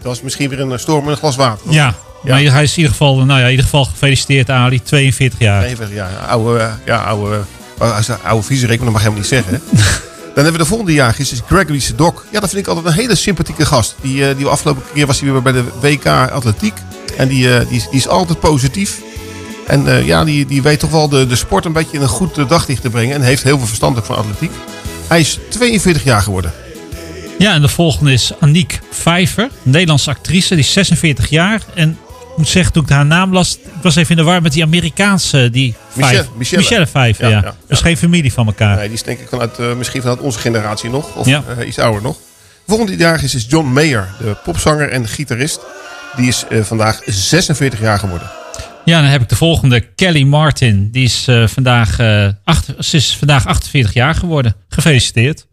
[0.03, 1.73] was misschien weer een storm met een glas water.
[1.73, 1.95] ja.
[2.25, 5.61] maar hij is in ieder geval, nou ja, in ieder geval gefeliciteerd Ali, 42 jaar.
[5.61, 6.11] 42 jaar.
[6.29, 7.41] Oude, eh, ja, oude,
[7.79, 9.63] eh, oude, oude viezerik, maar dat mag je helemaal niet zeggen.
[9.77, 9.83] hè.
[10.35, 12.27] Dan hebben we de volgende jaar, is, is Gregory Sedok.
[12.31, 13.95] Ja, dat vind ik altijd een hele sympathieke gast.
[14.01, 16.75] Die, eh, die afgelopen keer was hij weer bij de WK Atletiek.
[17.17, 19.01] En die, eh, die, is, altijd positief.
[19.67, 22.09] En eh, ja, die, die weet toch wel de, de sport een beetje in een
[22.09, 23.15] goed daglicht te brengen.
[23.15, 24.53] En heeft heel veel verstand van atletiek.
[25.09, 26.53] Hij is 42 jaar geworden.
[27.39, 31.63] Ja, en de volgende is Aniek Vijver, Nederlandse actrice, die is 46 jaar.
[31.75, 31.99] En
[32.43, 34.63] moet zeggen, toen ik haar naam las, ik was even in de war met die
[34.63, 36.33] Amerikaanse, die Michelle- Vijver.
[36.37, 36.61] Michelle.
[36.63, 37.37] Michelle Vijver, Ja, ja.
[37.37, 38.77] ja, Dat is geen familie van elkaar.
[38.77, 41.15] Nee, die is denk ik vanuit, eh, misschien vanuit onze generatie nog.
[41.17, 42.17] Of eh, iets ouder nog.
[42.67, 45.61] Volgende jaar is, is John Mayer, de popzanger en gitarist.
[46.17, 48.31] Die is eh, vandaag 46 jaar geworden.
[48.85, 50.91] Ja, dan heb ik de volgende, Kelly Martin.
[50.91, 51.99] Die is, vandaag,
[52.45, 54.57] acht, ze is vandaag 48 jaar geworden.
[54.69, 55.47] Gefeliciteerd.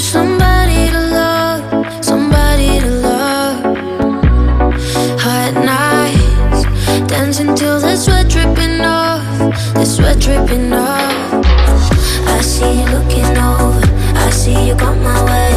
[0.00, 3.62] Somebody to love, somebody to love.
[5.18, 6.64] Hot nights,
[7.82, 11.44] the sweat dripping off, the sweat dripping off.
[12.28, 13.80] I see you looking over,
[14.14, 15.47] I see you got my way.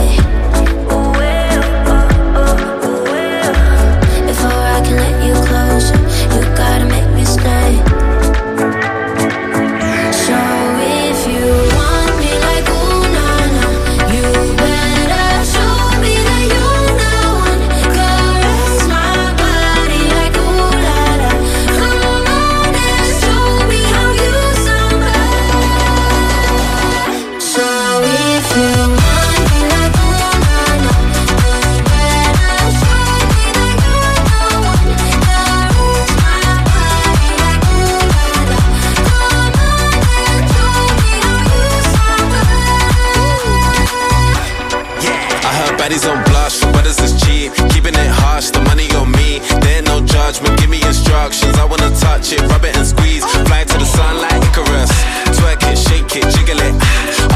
[45.92, 47.52] Baddies on blush, for brothers is cheap.
[47.72, 49.40] Keeping it harsh, the money on me.
[49.62, 51.58] There ain't no judgment, give me instructions.
[51.58, 53.24] I wanna touch it, rub it and squeeze.
[53.48, 54.92] Fly to the sun like Icarus.
[55.38, 56.76] Twerk it, shake it, jiggle it.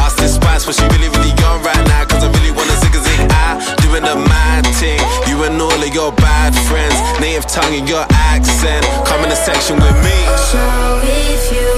[0.04, 2.06] Ask this spice what she really, really on right now.
[2.06, 3.20] Cause I really wanna zig a zig.
[3.30, 5.00] I doing the mad thing.
[5.28, 6.96] You and all of your bad friends.
[7.20, 8.86] Native tongue and your accent.
[9.06, 10.18] Come in the section with me.
[10.52, 10.64] So
[11.04, 11.75] if you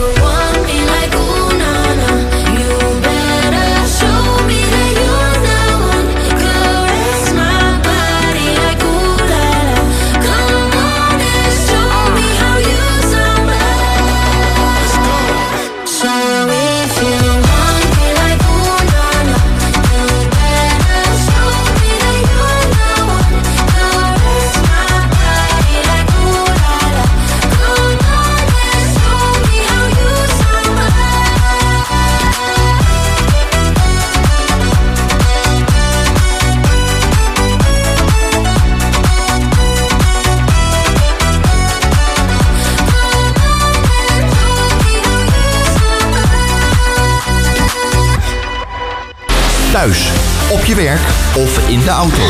[49.78, 50.12] Thuis,
[50.52, 51.02] op je werk
[51.36, 52.22] of in de auto.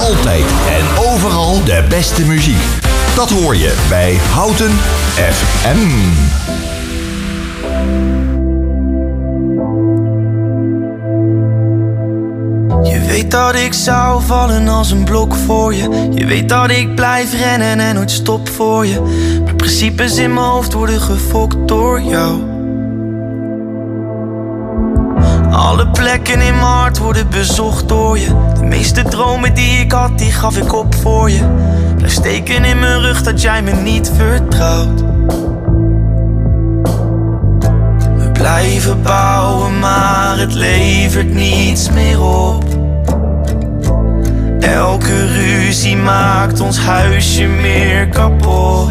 [0.00, 2.62] Altijd en overal de beste muziek.
[3.14, 4.70] Dat hoor je bij Houten
[5.14, 5.78] FM.
[12.82, 16.10] Je weet dat ik zou vallen als een blok voor je.
[16.14, 19.00] Je weet dat ik blijf rennen en nooit stop voor je.
[19.44, 22.55] Maar principes in mijn hoofd worden gefokt door jou.
[25.66, 28.26] Alle plekken in mijn hart worden bezocht door je.
[28.54, 31.40] De meeste dromen die ik had, die gaf ik op voor je.
[31.96, 35.00] Blijf steken in mijn rug dat jij me niet vertrouwt.
[38.16, 42.64] We blijven bouwen, maar het levert niets meer op.
[44.60, 48.90] Elke ruzie maakt ons huisje meer kapot.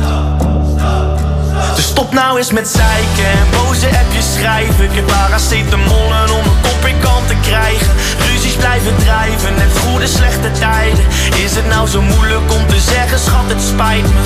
[1.75, 4.83] Dus stop nou eens met zeiken en boze appjes schrijven.
[4.83, 7.93] Ik heb paracetamolen om mijn kop kant te krijgen.
[8.27, 11.05] Ruzies blijven drijven, net goede slechte tijden.
[11.43, 14.23] Is het nou zo moeilijk om te zeggen, schat, het spijt me.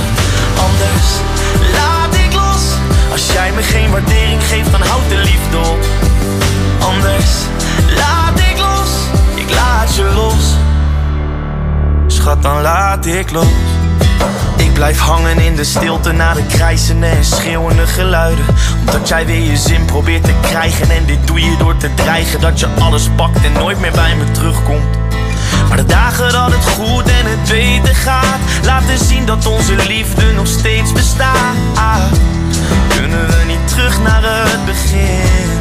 [0.67, 1.07] Anders
[1.77, 2.63] laat ik los.
[3.11, 5.79] Als jij me geen waardering geeft, dan houd de liefde op.
[6.79, 7.29] Anders
[7.95, 8.91] laat ik los,
[9.33, 10.45] ik laat je los.
[12.07, 13.47] Schat, dan laat ik los.
[14.79, 18.45] Blijf hangen in de stilte na de krijzende en schreeuwende geluiden.
[18.79, 20.89] Omdat jij weer je zin probeert te krijgen.
[20.89, 24.15] En dit doe je door te dreigen dat je alles pakt en nooit meer bij
[24.15, 24.97] me terugkomt.
[25.67, 30.31] Maar de dagen dat het goed en het beter gaat, laten zien dat onze liefde
[30.33, 31.55] nog steeds bestaat.
[32.87, 35.59] Kunnen we niet terug naar het begin?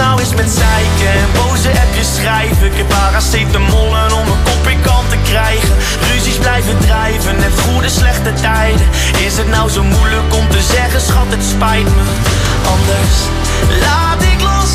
[0.00, 2.66] Nou eens met zeiken en boze appjes schrijven.
[2.66, 5.74] Ik heb paracetamolen om mijn kop in kant te krijgen.
[6.12, 8.86] Ruzies blijven drijven, net goede slechte tijden.
[9.26, 12.02] Is het nou zo moeilijk om te zeggen, schat, het spijt me.
[12.74, 13.16] Anders
[13.84, 14.70] laat ik los.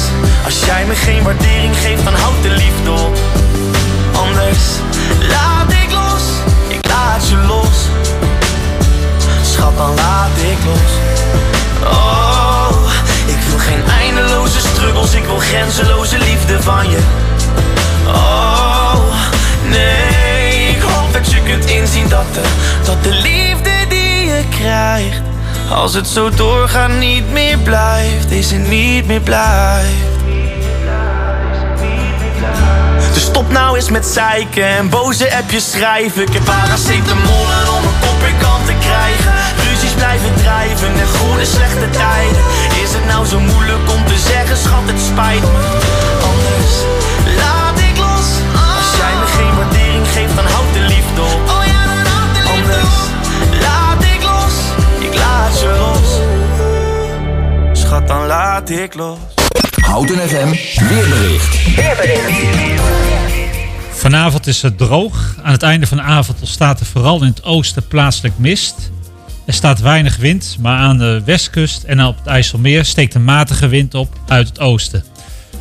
[0.46, 3.18] Als jij me geen waardering geeft, dan houd de liefde op.
[4.26, 4.64] Anders
[5.34, 6.24] laat ik los,
[6.68, 7.78] ik laat je los.
[9.52, 10.92] Schat, dan laat ik los.
[11.92, 12.25] Oh,
[13.60, 16.98] geen eindeloze struggles, ik wil grenzeloze liefde van je.
[18.08, 18.96] Oh,
[19.70, 22.42] nee, ik hoop dat je kunt inzien dat de,
[22.84, 25.22] dat de liefde die je krijgt,
[25.70, 30.14] als het zo doorgaat niet meer blijft, deze niet meer blijft.
[33.14, 36.22] Dus stop nou eens met zeiken en boze appjes schrijven.
[36.22, 39.45] Ik heb paracetamolen om mijn kop in kant te krijgen.
[39.96, 42.44] Blijven drijven en goede slechte tijden.
[42.84, 45.64] Is het nou zo moeilijk om te zeggen, schat, het spijt me.
[46.32, 46.74] Anders
[47.42, 48.28] laat ik los.
[48.76, 51.42] Als jij me geen waardering geeft, dan houd de liefde op.
[52.56, 52.96] Anders
[53.62, 54.56] laat ik los,
[55.00, 56.10] ik laat je los.
[57.80, 59.18] Schat, dan laat ik los.
[59.82, 60.50] Houten FM
[60.88, 61.58] weerbericht.
[63.92, 65.36] Vanavond is het droog.
[65.44, 68.92] Aan het einde van de avond ontstaat er vooral in het oosten plaatselijk mist.
[69.46, 73.68] Er staat weinig wind, maar aan de westkust en op het IJsselmeer steekt een matige
[73.68, 75.04] wind op uit het oosten.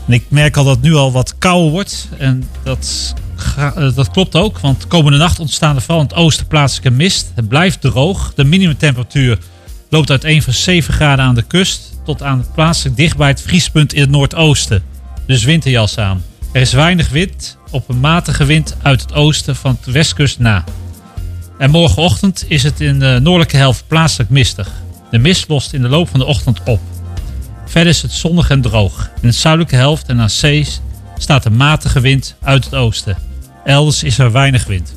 [0.06, 2.08] En ik merk al dat het nu al wat kouder wordt.
[2.18, 3.14] En dat,
[3.56, 7.32] eh, dat klopt ook, want komende nacht ontstaan er vooral in het oosten plaatselijke mist.
[7.34, 8.32] Het blijft droog.
[8.34, 9.38] De minimumtemperatuur
[9.90, 13.92] loopt uiteen van 7 graden aan de kust tot aan plaatselijk dicht bij het vriespunt
[13.92, 14.82] in het noordoosten.
[15.26, 16.22] Dus winterjas aan.
[16.52, 20.64] Er is weinig wind op een matige wind uit het oosten van de westkust na.
[21.58, 24.72] En morgenochtend is het in de noordelijke helft plaatselijk mistig.
[25.10, 26.80] De mist lost in de loop van de ochtend op.
[27.66, 29.10] Verder is het zonnig en droog.
[29.20, 30.66] In de zuidelijke helft en aan zee
[31.18, 33.16] staat een matige wind uit het oosten.
[33.64, 34.94] Elders is er weinig wind.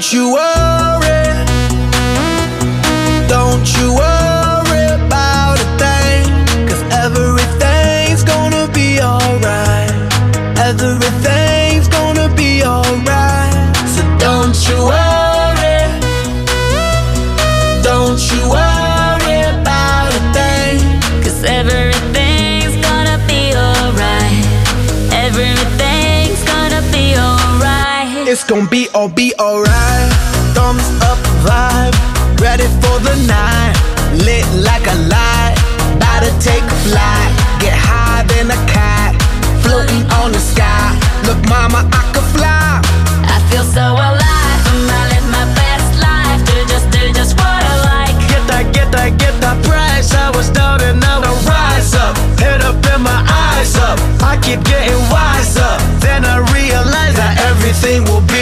[0.00, 0.59] Don't you worry,
[28.50, 30.10] gonna be all be alright.
[30.58, 31.94] Thumbs up vibe,
[32.40, 33.74] ready for the night.
[34.26, 35.54] Lit like a light,
[35.94, 37.30] about to take a flight.
[37.62, 39.14] Get high than a cat,
[39.62, 40.98] floating on the sky.
[41.30, 42.82] Look, mama, I could fly.
[43.22, 44.60] I feel so alive.
[44.98, 46.42] I live my best life.
[46.42, 48.16] Do just, do just what I like.
[48.26, 50.12] Get that, get that, get that price.
[50.12, 52.18] I was down and now I rise up.
[52.42, 53.96] Head up and my eyes up.
[54.18, 55.70] I keep getting wiser.
[56.02, 58.39] Then I realize that everything will be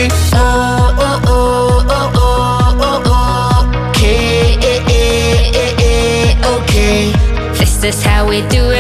[8.29, 8.78] we do it,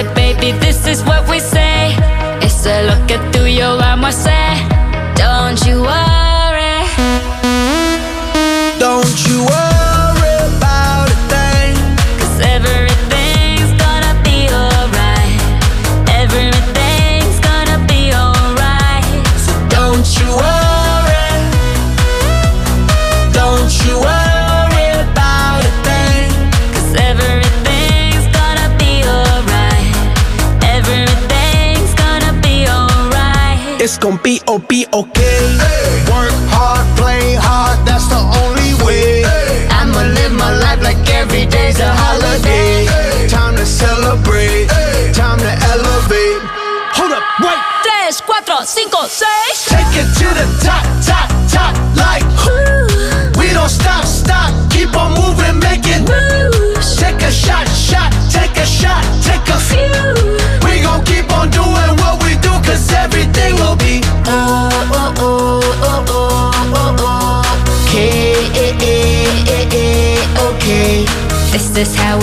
[33.99, 35.59] it's gon' be oh be okay.
[36.11, 39.25] Work hard, play hard, that's the only way.
[39.71, 42.87] I'ma live my life like every day's a holiday.
[43.29, 44.69] Time to celebrate,
[45.13, 46.43] time to elevate.
[46.95, 47.59] Hold up, wait.
[47.83, 49.67] 3, 4, 5, 6.
[49.67, 52.38] Take it to the top, top, top, like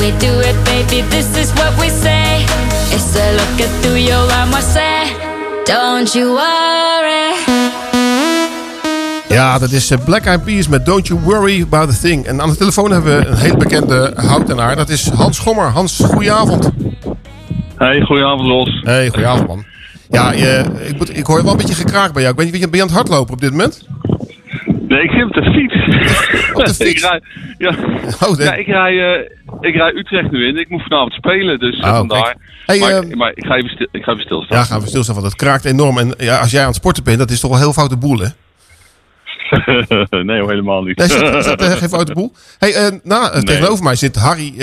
[0.06, 1.02] we do it, baby.
[1.10, 2.46] This is what we say.
[2.94, 5.08] It's a lo que tú y yo vamos a hacer.
[5.66, 7.34] Don't you worry.
[9.30, 12.26] Ja, dat is eh, Black Eyed Peas met Don't You Worry About A Thing.
[12.26, 14.76] En aan de telefoon hebben we een hele bekende houtenaar.
[14.76, 15.66] Dat is Hans Schommer.
[15.66, 16.70] Hans, goedenavond.
[17.76, 18.82] Hey, goedenavond Ros.
[18.84, 19.64] Hey, goedenavond man.
[20.10, 22.34] Ja, je, ik, moet, ik hoor wel een beetje gekraak bij jou.
[22.34, 23.88] Ik weet niet, ben je aan het hardlopen op dit moment?
[24.96, 25.76] Nee, ik zit op de fiets.
[26.54, 26.90] Op de fiets?
[26.90, 27.22] ik rij,
[27.58, 27.70] ja.
[28.28, 28.46] Oh, nee.
[28.46, 29.30] ja, ik rij, eh,
[29.62, 30.58] ik rij Utrecht nu in.
[30.58, 32.22] Ik moet vanavond spelen, dus eh, Oh, vandaar.
[32.24, 32.38] kijk.
[32.66, 34.58] Hey, maar, ehm, maar ik, ga even stil, ik ga even stilstaan.
[34.58, 35.98] Ja, gaan we stilstaan, want het kraakt enorm.
[35.98, 38.20] En ja, als jij aan het sporten bent, dat is toch wel heel foute boel,
[38.20, 38.28] hè?
[40.24, 40.98] nee, hoor, helemaal niet.
[40.98, 42.34] Nee, is dat, is dat eh, geen foute boel?
[42.60, 43.44] Hey, nou, Nee.
[43.44, 44.54] tegenover mij zit Harry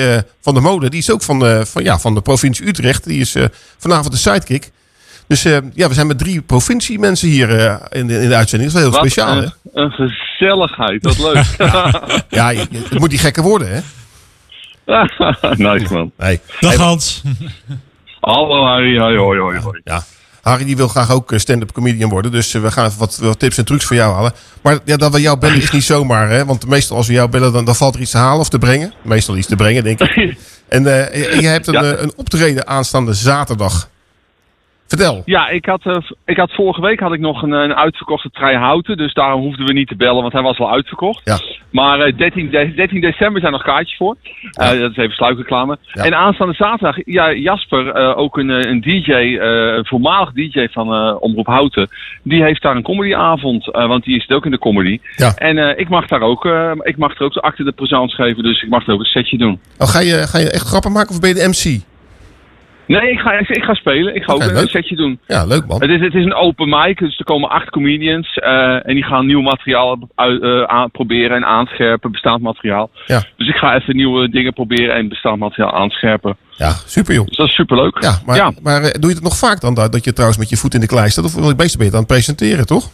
[0.41, 0.91] van der Molen.
[0.91, 3.05] Die is ook van, van, ja, van de provincie Utrecht.
[3.05, 3.37] Die is
[3.79, 4.71] vanavond de sidekick.
[5.33, 8.73] Dus eh, ja, we zijn met drie provinciemensen hier eh, in, de, in de uitzending.
[8.73, 9.43] Dat is wel heel Wat speciaal, hè?
[9.43, 11.45] een, een gezelligheid, dat leuk.
[12.39, 13.81] Ja, je- het moet niet gekker worden, hè?
[15.57, 16.13] nice man.
[16.19, 16.41] Nee.
[16.61, 17.23] Dag Hans.
[18.21, 19.59] Hallo Harry, hoi hoi hoi.
[19.61, 19.81] hoi.
[19.85, 20.05] Ja.
[20.43, 22.31] Harry die wil graag ook eh, stand-up comedian worden.
[22.31, 24.33] Dus we gaan even wat, wat tips en trucs voor jou halen.
[24.63, 26.29] Maar ja, dat we jou bellen is niet zomaar.
[26.29, 26.45] Hè?
[26.45, 28.59] Want meestal als we jou bellen, dan, dan valt er iets te halen of te
[28.59, 28.93] brengen.
[29.03, 30.37] Meestal iets te brengen, denk ik.
[30.69, 31.83] En eh, je hebt een, Ja.
[31.99, 33.89] een optreden aanstaande zaterdag.
[34.99, 35.23] Vertel.
[35.25, 38.59] Ja, ik had, eh, ik had vorige week had ik nog een, een uitverkochte trein
[38.59, 38.97] houten.
[38.97, 41.21] Dus daarom hoefden we niet te bellen, want hij was al uitverkocht.
[41.25, 41.39] Ja.
[41.71, 44.17] Maar eh, 13, de- 13 december zijn nog kaartjes voor.
[44.53, 45.79] Eh, dat is even sluikreclame.
[45.93, 50.67] En aanstaande zaterdag, ja, Jasper, eh, ook een, eh, een DJ, eh, een voormalig DJ
[50.71, 51.89] van eh, Omroep Houten.
[52.23, 54.99] Die heeft daar een comedyavond, eh, want die is ook in de comedy.
[55.17, 55.35] Ja.
[55.35, 58.15] En eh, ik mag daar ook, eh, ik mag er ook de acte de présence
[58.17, 59.61] geven, dus ik mag er ook een setje doen.
[59.79, 61.81] Oh, ga, je, ga je echt grappen maken of ben je de MC?
[62.87, 64.15] Nee, ik ga, ik ga spelen.
[64.15, 64.71] Ik ga ook een leuk.
[64.71, 65.21] setje doen.
[65.27, 65.81] Ja, leuk man.
[65.81, 69.05] Het is, het is een open mic, dus er komen acht comedians eh, en die
[69.05, 72.91] gaan nieuw materiaal uit, eh, aan, proberen en aanscherpen, bestaand materiaal.
[73.07, 73.23] Ja.
[73.37, 76.37] Dus ik ga even nieuwe dingen proberen en bestaand materiaal aanscherpen.
[76.51, 77.27] Ja, super joh.
[77.27, 78.03] Dus dat is superleuk.
[78.03, 80.49] Ja, maar, maar eh, doe je het nog vaak dan dat dat je trouwens met
[80.49, 81.25] je voet in de klei staat?
[81.25, 82.91] Of ben je het aan het presenteren, toch?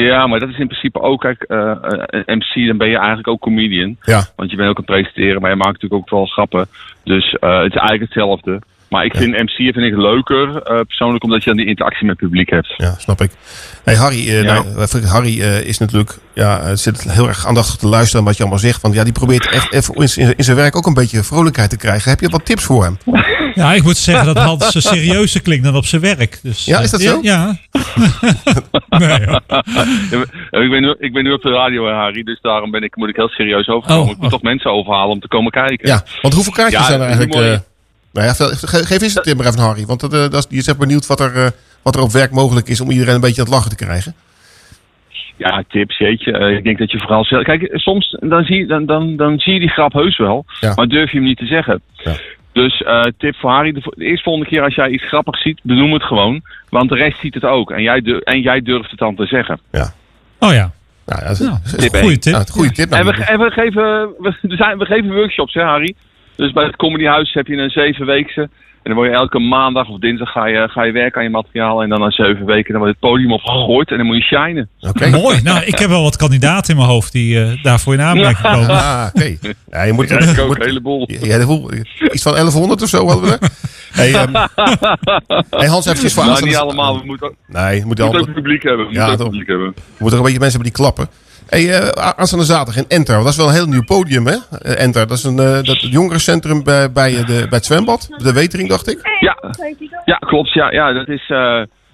[0.00, 1.76] Ja, maar dat is in principe ook, kijk, eh, eh,
[2.08, 3.96] een MC, dan ben je eigenlijk ook comedian.
[4.00, 4.24] Ja.
[4.36, 6.66] Want je bent ook aan het presenteren, maar je maakt natuurlijk ook wel grappen.
[7.04, 8.60] Dus eh, het is eigenlijk hetzelfde.
[8.94, 12.20] Maar ik vind MC vind ik leuker, eh, persoonlijk, omdat je dan die interactie met
[12.20, 12.74] het publiek hebt.
[12.76, 13.30] Ja, snap ik.
[13.84, 14.42] Hey, Harry, Ja.
[14.42, 18.36] nou, eh, Harry eh, is natuurlijk, ja, zit heel erg aandachtig te luisteren aan wat
[18.36, 18.82] je allemaal zegt.
[18.82, 21.70] Want ja, die probeert echt even in, zijn- in zijn werk ook een beetje vrolijkheid
[21.70, 22.10] te krijgen.
[22.10, 22.98] Heb je wat tips voor hem?
[23.54, 26.38] Ja, ik moet zeggen dat Hans serieuzer klinkt dan op zijn werk.
[26.42, 27.18] Dus, Ja, is dat zo?
[27.22, 27.56] Ja.
[28.98, 29.20] nee,
[30.64, 32.96] ik, ben nu, ik ben nu op de radio, hè, Harry, dus daarom ben ik,
[32.96, 34.04] moet ik heel serieus overkomen.
[34.04, 35.88] Oh, ik moet toch mensen overhalen om te komen kijken.
[35.88, 37.62] Ja, want hoeveel kaartjes Ja, zijn er eigenlijk?
[38.14, 38.32] Nou ja,
[38.90, 39.86] geef eens een tip maar even aan Harry.
[39.86, 41.50] Want dat, eh, dat is, is echt benieuwd wat er, eh,
[41.82, 44.14] wat er op werk mogelijk is om iedereen een beetje aan het lachen te krijgen.
[45.36, 46.32] Ja, tips, jeetje.
[46.32, 47.42] Eh, ik denk dat je vooral zelf...
[47.42, 50.44] Kijk, soms dan zie, je- dan, dan, dan zie je die grap heus wel,
[50.74, 51.82] maar durf je hem niet te zeggen.
[52.52, 55.92] Dus eh, tip voor Harry, de, eerste volgende keer als jij iets grappigs ziet, benoem
[55.92, 56.42] het gewoon.
[56.68, 57.70] Want de rest ziet het ook.
[57.70, 59.60] En jij, en jij durft het dan te zeggen.
[60.38, 60.72] Oh ja.
[61.06, 62.02] Nou, ja, dat is, een één.
[62.02, 62.32] goede tip.
[62.32, 62.90] Ja, goede tip.
[62.90, 63.16] En nou.
[63.16, 63.82] we, en we, geven,
[64.18, 65.94] we, er zijn, we geven workshops, hè Harry?
[66.36, 68.40] Dus bij het Comedyhuis heb je een zevenweekse.
[68.82, 71.30] En dan word je elke maandag of dinsdag ga je, ga je werken aan je
[71.30, 71.82] materiaal.
[71.82, 74.68] En dan na zeven weken dan wordt het podium opgegooid en dan moet je shinen.
[75.22, 75.42] Mooi.
[75.42, 78.68] Nou, ik heb wel wat kandidaten in mijn hoofd die eh, daarvoor in aanmerking komen.
[78.68, 79.36] Ah, oké.
[79.70, 81.06] Ja, je moet, Ja, ik ook, moet- een heleboel.
[81.06, 82.10] Ja.
[82.12, 83.48] Iets van 1100 of zo hadden we er.
[83.94, 84.34] Hey, ehm,
[85.50, 86.98] hey Hans, eventjes voor Nou, niet allemaal.
[86.98, 88.86] We moeten ook, Nee, je moet, we moeten al, ook publiek hebben.
[88.86, 89.28] We Ja, moeten ook toch.
[89.30, 89.72] publiek hebben.
[89.76, 91.08] je moet er een beetje mensen hebben die klappen.
[91.48, 93.16] Hey, eh, aanstaande zaterdag in Enter.
[93.18, 94.36] Dat is wel een heel nieuw podium, hè?
[94.62, 98.08] Eh, Enter, dat is een eh, dat jongerencentrum bij, bij, de, bij het zwembad.
[98.16, 98.98] De Wetering, dacht ik.
[99.20, 99.36] Ja,
[100.04, 100.52] ja klopt.
[100.52, 101.26] Ja, ja dat, is,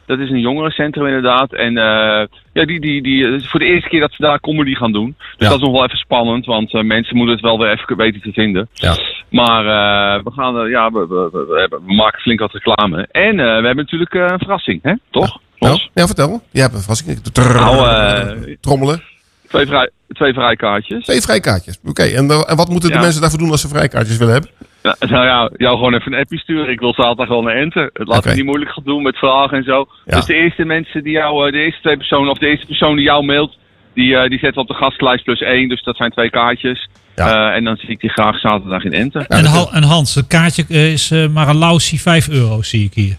[0.07, 1.53] dat is een jongerencentrum inderdaad.
[1.53, 4.93] En eh, ja, die, die, die, voor de eerste keer dat ze daar comedy gaan
[4.93, 5.15] doen.
[5.37, 8.21] Dus dat is nog wel even spannend, want mensen moeten het wel weer even weten
[8.21, 8.69] te vinden.
[8.73, 8.95] Ja.
[9.31, 13.09] Maar eh, we, gaan, ja, we, we, we, we hebben- we maken flink wat reclame.
[13.11, 14.93] En eh, we hebben natuurlijk een verrassing, hè?
[15.11, 15.39] toch?
[15.59, 16.43] Nou, ja, vertel.
[16.51, 17.21] Je hebt een verrassing.
[17.35, 19.03] Nou, Trommelen.
[19.51, 21.05] Twee, vrij, twee vrijkaartjes.
[21.05, 21.79] Twee vrijkaartjes.
[21.85, 23.01] Oké, en, eh, en wat moeten de Ja.
[23.01, 24.51] mensen daarvoor doen als ze vrijkaartjes willen hebben?
[24.83, 26.71] Ja, nou ja, jou gewoon even een appje sturen.
[26.73, 27.91] Ik wil zaterdag wel naar Enter.
[27.93, 28.29] Het laat Oké.
[28.29, 29.87] me niet moeilijk gaan doen met vragen en zo.
[30.07, 30.17] Ja.
[30.17, 32.97] Dus de eerste mensen die jou, eh, de eerste twee personen, of de eerste persoon
[32.97, 33.57] die jou mailt,
[33.95, 35.69] die, eh, die zetten we op de gastlijst plus één.
[35.69, 36.89] Dus dat zijn twee kaartjes.
[37.15, 39.25] Eh, en dan zie ik die graag zaterdag in Enter.
[39.29, 43.17] En, Han- en Hans, het kaartje is maar een lausie 5 euro, zie ik hier.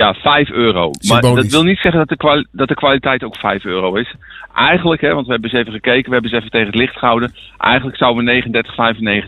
[0.00, 0.90] Ja, 5 euro.
[1.08, 4.14] Maar dat wil niet zeggen dat de, kwali- dat de kwaliteit ook 5 euro is.
[4.54, 6.96] Eigenlijk, hè, want we hebben eens even gekeken, we hebben eens even tegen het licht
[6.98, 7.32] gehouden.
[7.58, 8.30] Eigenlijk zouden we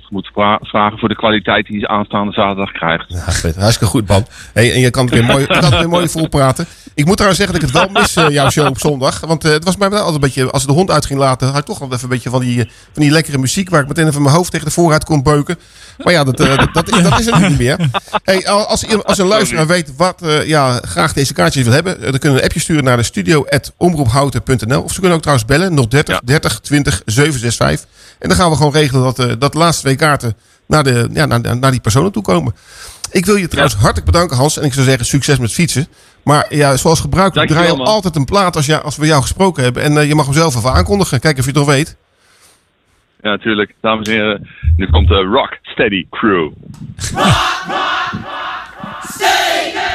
[0.02, 3.04] 39,95 moeten vra- vragen voor de kwaliteit die je aanstaande zaterdag krijgt.
[3.08, 3.18] Ja,
[3.60, 4.26] hartstikke goed, man.
[4.52, 6.66] Hey, en je kan het weer mooi, kan het weer mooi volpraten.
[6.94, 9.20] Ik moet trouwens zeggen dat ik het wel mis, eh, jouw show op zondag.
[9.20, 11.18] Want eh, het was mij wel altijd een beetje, als ik de hond uit ging
[11.18, 13.70] laten, had ik toch wel even een beetje van die, eh, van die lekkere muziek
[13.70, 15.56] waar ik meteen even mijn hoofd tegen de vooruit kon beuken.
[15.98, 17.76] Maar ja, dat, dat, dat, is, dat is er nu niet meer.
[18.24, 22.02] Hey, al- als, als een luisteraar weet wat eh, graag deze kaartjes wil hebben, eh,
[22.02, 24.82] dan kunnen we een appje sturen naar de studio.omroephouten.nl.
[24.82, 27.88] Of ze kunnen ook trouwens bellen 030 30 20 765.
[28.18, 30.36] En dan gaan we gewoon regelen dat, eh, dat de laatste twee kaarten
[30.66, 32.54] naar, de, ja, naar, naar die personen toe komen.
[33.10, 34.58] Ik wil je trouwens hartelijk bedanken, Hans.
[34.58, 35.86] En ik zou zeggen, succes met fietsen.
[36.24, 39.62] Maar ja, zoals gebruikelijk draai je altijd een plaat als, ja, als we jou gesproken
[39.62, 39.82] hebben.
[39.82, 41.20] En eh, je mag hem zelf even aankondigen.
[41.20, 41.96] Kijk of je het nog weet.
[43.22, 43.74] Ja, natuurlijk.
[43.80, 46.50] Dames en heren, nu komt de Rock Steady Crew.
[49.24, 49.91] Are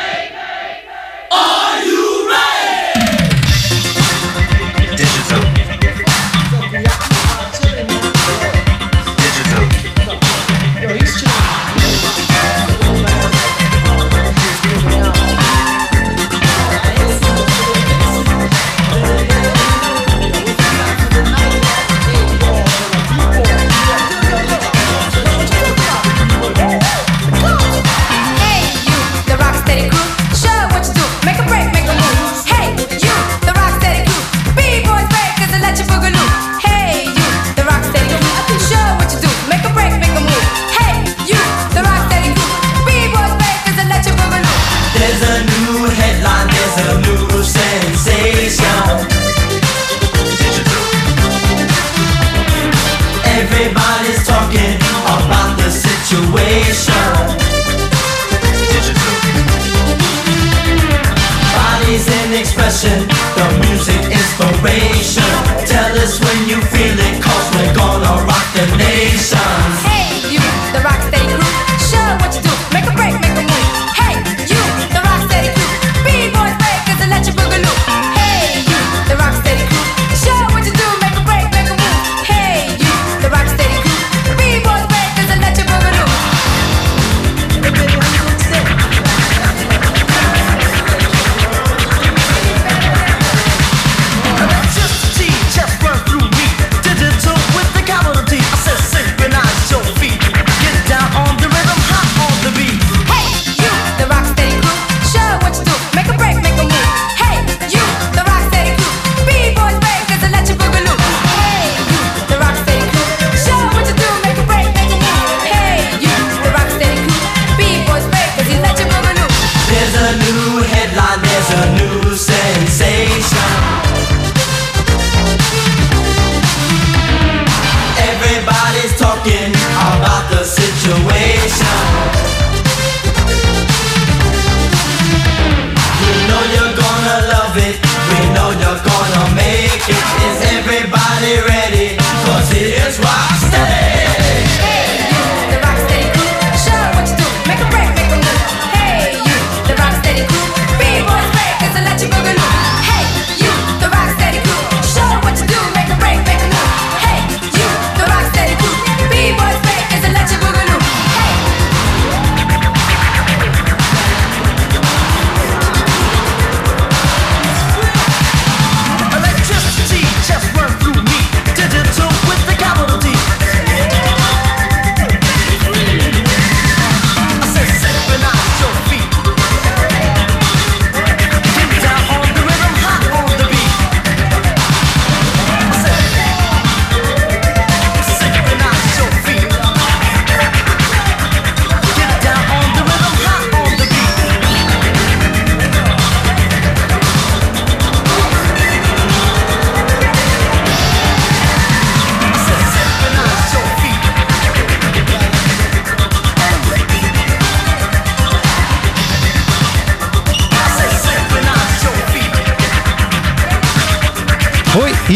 [62.67, 65.23] the music inspiration.
[65.65, 67.06] Tell us when you feel it,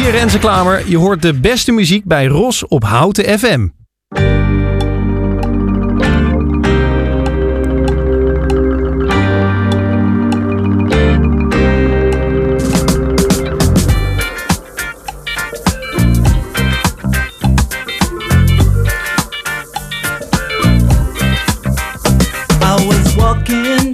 [0.02, 3.68] Hier Renze Klamer, je hoort de beste muziek bij Ros op Houten FM.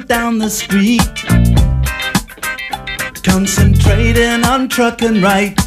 [0.05, 1.25] down the street,
[3.23, 5.66] concentrating on trucking right.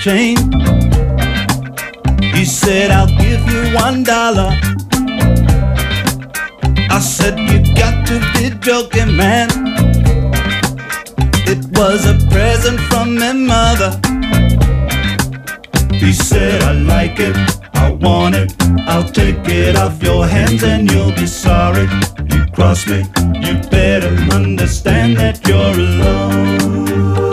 [0.00, 0.36] Chain.
[2.34, 4.50] He said, I'll give you one dollar.
[6.88, 9.48] I said, You got to be joking, man.
[11.52, 13.90] It was a present from my mother.
[15.92, 17.36] He said, I like it,
[17.74, 18.54] I want it.
[18.88, 21.86] I'll take it off your hands and you'll be sorry.
[22.32, 23.04] You cross me,
[23.44, 27.29] you better understand that you're alone.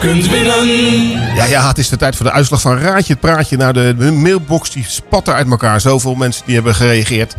[0.00, 0.66] Prijs kunt winnen.
[1.34, 3.56] Ja, ja, het is de tijd voor de uitslag van Raadje het Praatje.
[3.56, 5.80] Nou, de mailbox die spat er uit elkaar.
[5.80, 7.36] Zoveel mensen die hebben gereageerd.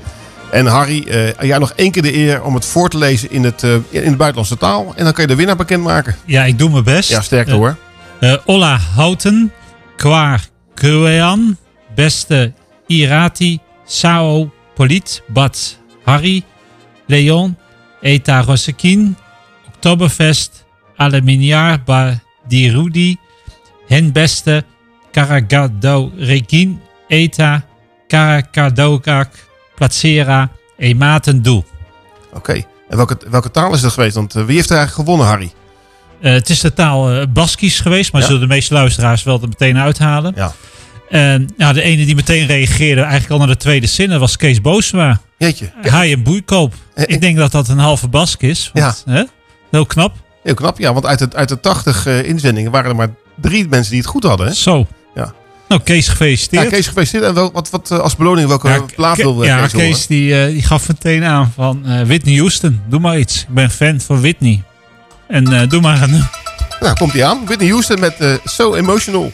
[0.51, 3.43] En Harry, eh, jij nog één keer de eer om het voor te lezen in,
[3.43, 4.93] het, eh, in de buitenlandse taal.
[4.95, 6.15] En dan kan je de winnaar bekendmaken.
[6.25, 7.09] Ja, ik doe mijn best.
[7.09, 7.75] Ja, sterkte Eh, hoor.
[8.19, 9.51] eh, Olla Houten,
[9.95, 11.57] Kwaar Kruean,
[11.95, 12.53] Beste
[12.87, 16.43] Irati, Sao Polit, Bad Harry,
[17.07, 17.57] Leon,
[18.01, 19.17] Eta Rosekin,
[19.67, 21.83] Oktoberfest, Aluminiar
[22.49, 23.17] Badirudi,
[23.87, 24.63] Hen Beste,
[25.11, 27.63] Karagado Rekin, Eta,
[28.07, 29.29] Karakadokak,
[29.75, 31.63] Placera, Ematen Doe.
[32.33, 32.53] Oké.
[32.89, 34.15] En welke, welke taal is dat geweest?
[34.15, 35.51] Want eh, wie heeft er eigenlijk gewonnen, Harry?
[36.21, 38.27] Eh, het is de taal eh, Baskisch geweest, maar Ja.
[38.27, 40.33] zullen de meeste luisteraars wel er meteen uithalen.
[40.35, 40.53] Ja.
[41.57, 44.61] Ja, de ene die meteen reageerde, eigenlijk al naar de tweede zin, dat was Kees
[44.61, 45.21] Boosma.
[45.37, 45.71] Jeetje.
[45.81, 46.73] Haai en boeikoop.
[46.95, 48.69] Ik denk dat dat een halve bask is.
[48.73, 49.23] Want, Hè?
[49.71, 50.15] Heel knap.
[50.43, 50.93] Heel knap, ja.
[50.93, 53.09] Want uit de, uit de 80 eh, inzendingen waren er maar
[53.41, 54.47] drie mensen die het goed hadden.
[54.47, 54.53] Hè?
[54.53, 54.87] Zo.
[55.15, 55.33] Ja.
[55.67, 56.63] Nou, Kees gefeliciteerd.
[56.63, 57.23] Ja, Kees gefeliciteerd.
[57.23, 60.51] En wel, wat, wat eh, als beloning, welke plaat Ke- wil ja, Kees die, eh,
[60.51, 63.41] die gaf meteen aan van eh, Whitney Houston, doe maar iets.
[63.41, 64.63] Ik ben fan van Whitney.
[65.27, 66.27] En eh, doe maar een...
[66.79, 67.45] Nou, komt hij aan.
[67.45, 69.31] Whitney Houston met eh, So Emotional.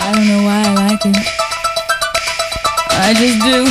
[0.00, 1.16] I don't know why I like it.
[2.92, 3.64] I just do.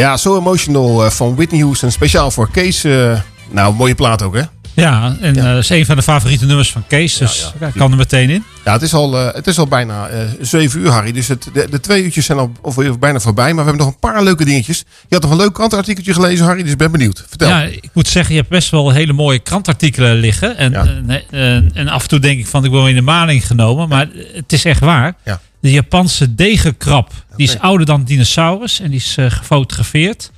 [0.00, 1.90] Ja, So Emotional eh, van Whitney Houston.
[1.90, 2.84] Speciaal voor Kees.
[2.84, 3.20] eh,
[3.50, 4.42] nou, mooie plaat ook, hè?
[4.74, 7.16] Ja, en eh, dat is een van de favoriete nummers van Kees.
[7.16, 8.44] Dus ja, kan er meteen in.
[8.64, 11.12] Ja, het is al, eh, het is al bijna eh 7 uur, Harry.
[11.12, 13.46] Dus het, de, de twee uurtjes zijn al of, of bijna voorbij.
[13.54, 14.78] Maar we hebben nog een paar leuke dingetjes.
[15.08, 16.62] Je had nog een leuk krantenartikeltje gelezen, Harry.
[16.62, 17.24] Dus ik ben benieuwd.
[17.28, 17.48] Vertel.
[17.48, 20.56] Ja, ik moet zeggen, je hebt best wel hele mooie krantartikelen liggen.
[20.56, 20.74] En,
[21.74, 23.88] en, af en toe denk ik van, ik ben wel in de maling genomen.
[23.88, 25.14] Maar het is echt waar.
[25.24, 25.40] Ja.
[25.60, 28.80] De Japanse degenkrab, die is ouder dan dinosaurus.
[28.80, 30.30] En die is eh, gefotografeerd.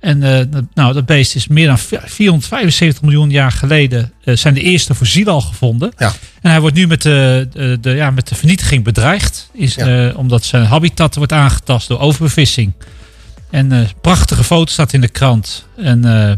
[0.00, 4.54] En eh, dat- nou, dat beest is meer dan 475 miljoen jaar geleden eh, zijn
[4.54, 5.92] de eerste fossielen al gevonden.
[5.96, 6.12] Ja.
[6.42, 9.50] En hij wordt nu met de, de, de- ja, met de vernietiging bedreigd.
[9.52, 12.72] Is, eh, omdat zijn habitat wordt aangetast door overbevissing.
[13.50, 15.66] En eh, prachtige foto staat in de krant.
[15.76, 16.36] En eh,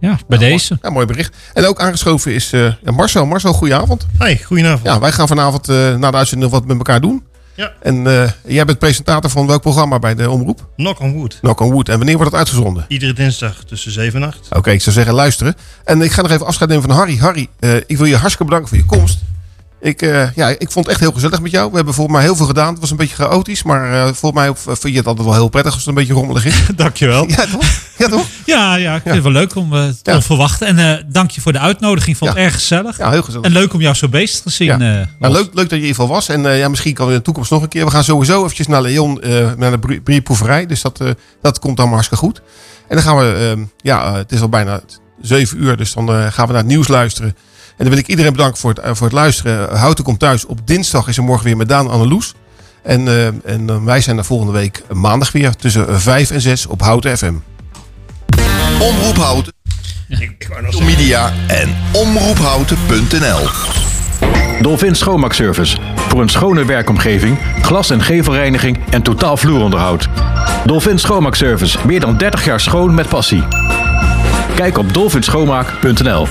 [0.00, 0.78] ja, bij deze.
[0.82, 1.36] Ja, mooi bericht.
[1.54, 3.26] En ook aangeschoven is eh, ja, Marcel.
[3.26, 4.06] Marcel, goedenavond.
[4.18, 4.86] Hoi, goedenavond.
[4.86, 7.22] Ja, wij gaan vanavond eh na de uitzending nog wat met elkaar doen.
[7.60, 7.72] Ja.
[7.80, 10.66] En eh, jij bent presentator van welk programma bij de omroep?
[10.76, 11.38] Knock on wood.
[11.40, 11.88] Knock on Wood.
[11.88, 12.84] En wanneer wordt het uitgezonden?
[12.88, 14.48] Iedere dinsdag tussen 7 en 8.
[14.50, 15.54] Oké, ik zou zeggen luisteren.
[15.84, 17.16] En ik ga nog even afscheid nemen van Harry.
[17.16, 19.18] Harry, eh, ik wil je hartstikke bedanken voor je komst.
[19.80, 21.70] Ik, eh, ja, ik vond het echt heel gezellig met jou.
[21.70, 22.70] We hebben volgens mij heel veel gedaan.
[22.70, 25.48] Het was een beetje chaotisch, maar eh, volgens mij vind je het altijd wel heel
[25.48, 26.66] prettig als het een beetje rommelig is.
[26.76, 27.28] Dankjewel.
[27.28, 27.64] Ja, toch?
[27.98, 28.26] Ja, toch?
[28.46, 30.66] Ja, ja, ik vind het wel leuk om eh te onverwachten.
[30.66, 32.16] En dank je voor de uitnodiging.
[32.16, 32.98] Vond het erg gezellig.
[32.98, 33.46] Ja, heel gezellig.
[33.46, 34.66] En leuk om jou zo bezig te zien.
[34.66, 35.08] Ja.
[35.18, 36.28] Nou, leuk, leuk dat je in ieder geval was.
[36.28, 37.84] En ja, misschien kan we in de toekomst nog een keer.
[37.84, 39.20] We gaan sowieso eventjes naar Leon,
[39.56, 40.66] naar de brieproeverij.
[40.66, 41.00] Dus dat,
[41.42, 42.42] dat komt allemaal hartstikke goed.
[42.90, 44.80] En dan gaan we, eh, ja, het is al bijna
[45.20, 45.76] zeven uur.
[45.76, 47.36] Dus dan gaan we naar het nieuws luisteren.
[47.80, 49.76] En dan wil ik iedereen bedanken voor het, eh, voor het luisteren.
[49.76, 50.46] Houten komt thuis.
[50.46, 52.34] Op dinsdag is er morgen weer met Daan Anneloes.
[52.82, 56.66] En, eh, en eh, wij zijn er volgende week maandag weer tussen 5 en 6
[56.66, 57.34] op Houten FM.
[58.80, 59.52] Omroep Houten.
[60.84, 63.48] Media en omroephouten.nl.
[64.62, 65.76] Dolphin Schoonmaakservice.
[66.08, 70.08] Voor een schone werkomgeving, glas- en gevelreiniging en totaal vloeronderhoud.
[70.64, 71.78] Dolphin Schoonmaakservice.
[71.86, 73.42] Meer dan 30 jaar schoon met passie.
[74.54, 76.26] Kijk op dolphinschoonmaak.nl.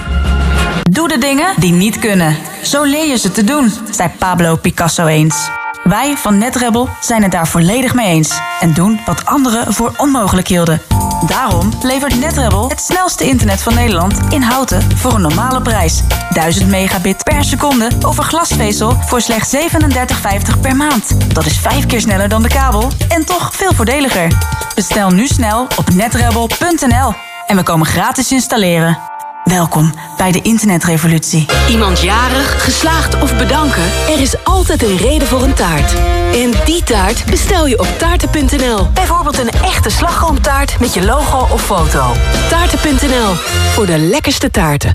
[1.00, 2.38] Doe de dingen die niet kunnen.
[2.64, 5.50] Zo leer je ze te doen, zei Pablo Picasso eens.
[5.84, 8.39] Wij van NetRebel zijn het daar volledig mee eens.
[8.60, 10.82] En doen wat anderen voor onmogelijk hielden.
[11.28, 16.04] Daarom levert NetRebel het snelste internet van Nederland in houten voor een normale prijs.
[16.30, 21.34] 1000 megabit per seconde over glasvezel voor slechts 37,50 per maand.
[21.34, 24.38] Dat is vijf keer sneller dan de kabel en toch veel voordeliger.
[24.76, 27.14] Bestel nu snel op netrebel.nl
[27.47, 29.09] en we komen gratis installeren.
[29.50, 31.45] Welkom bij de internetrevolutie.
[31.70, 33.84] Iemand jarig, geslaagd of bedanken?
[34.10, 35.93] Er is altijd een reden voor een taart.
[36.34, 38.88] En die taart bestel je op taarten.nl.
[38.93, 42.14] Bijvoorbeeld een echte slagroomtaart met je logo of foto.
[42.50, 43.34] Taarten.nl
[43.74, 44.91] voor de lekkerste taarten.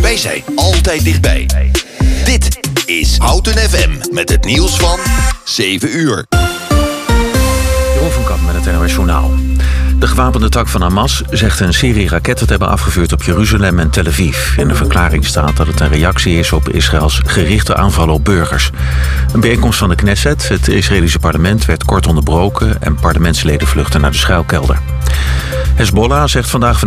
[0.00, 1.46] Wij zijn altijd dichtbij.
[2.24, 4.98] Dit is Houten FM met het nieuws van
[5.44, 6.26] 7 uur.
[7.94, 9.30] Jeroen van Kamp met het NOS Journaal.
[10.00, 13.90] De gewapende tak van Hamas zegt een serie raketten te hebben afgevuurd op Jeruzalem en
[13.90, 14.56] Tel Aviv.
[14.56, 18.70] In de verklaring staat dat het een reactie is op Israëls gerichte aanvallen op burgers.
[19.32, 24.10] Een bijeenkomst van de Knesset, het Israëlische parlement, werd kort onderbroken en parlementsleden vluchten naar
[24.10, 24.78] de schuilkelder.
[25.74, 26.78] Hezbollah zegt vandaag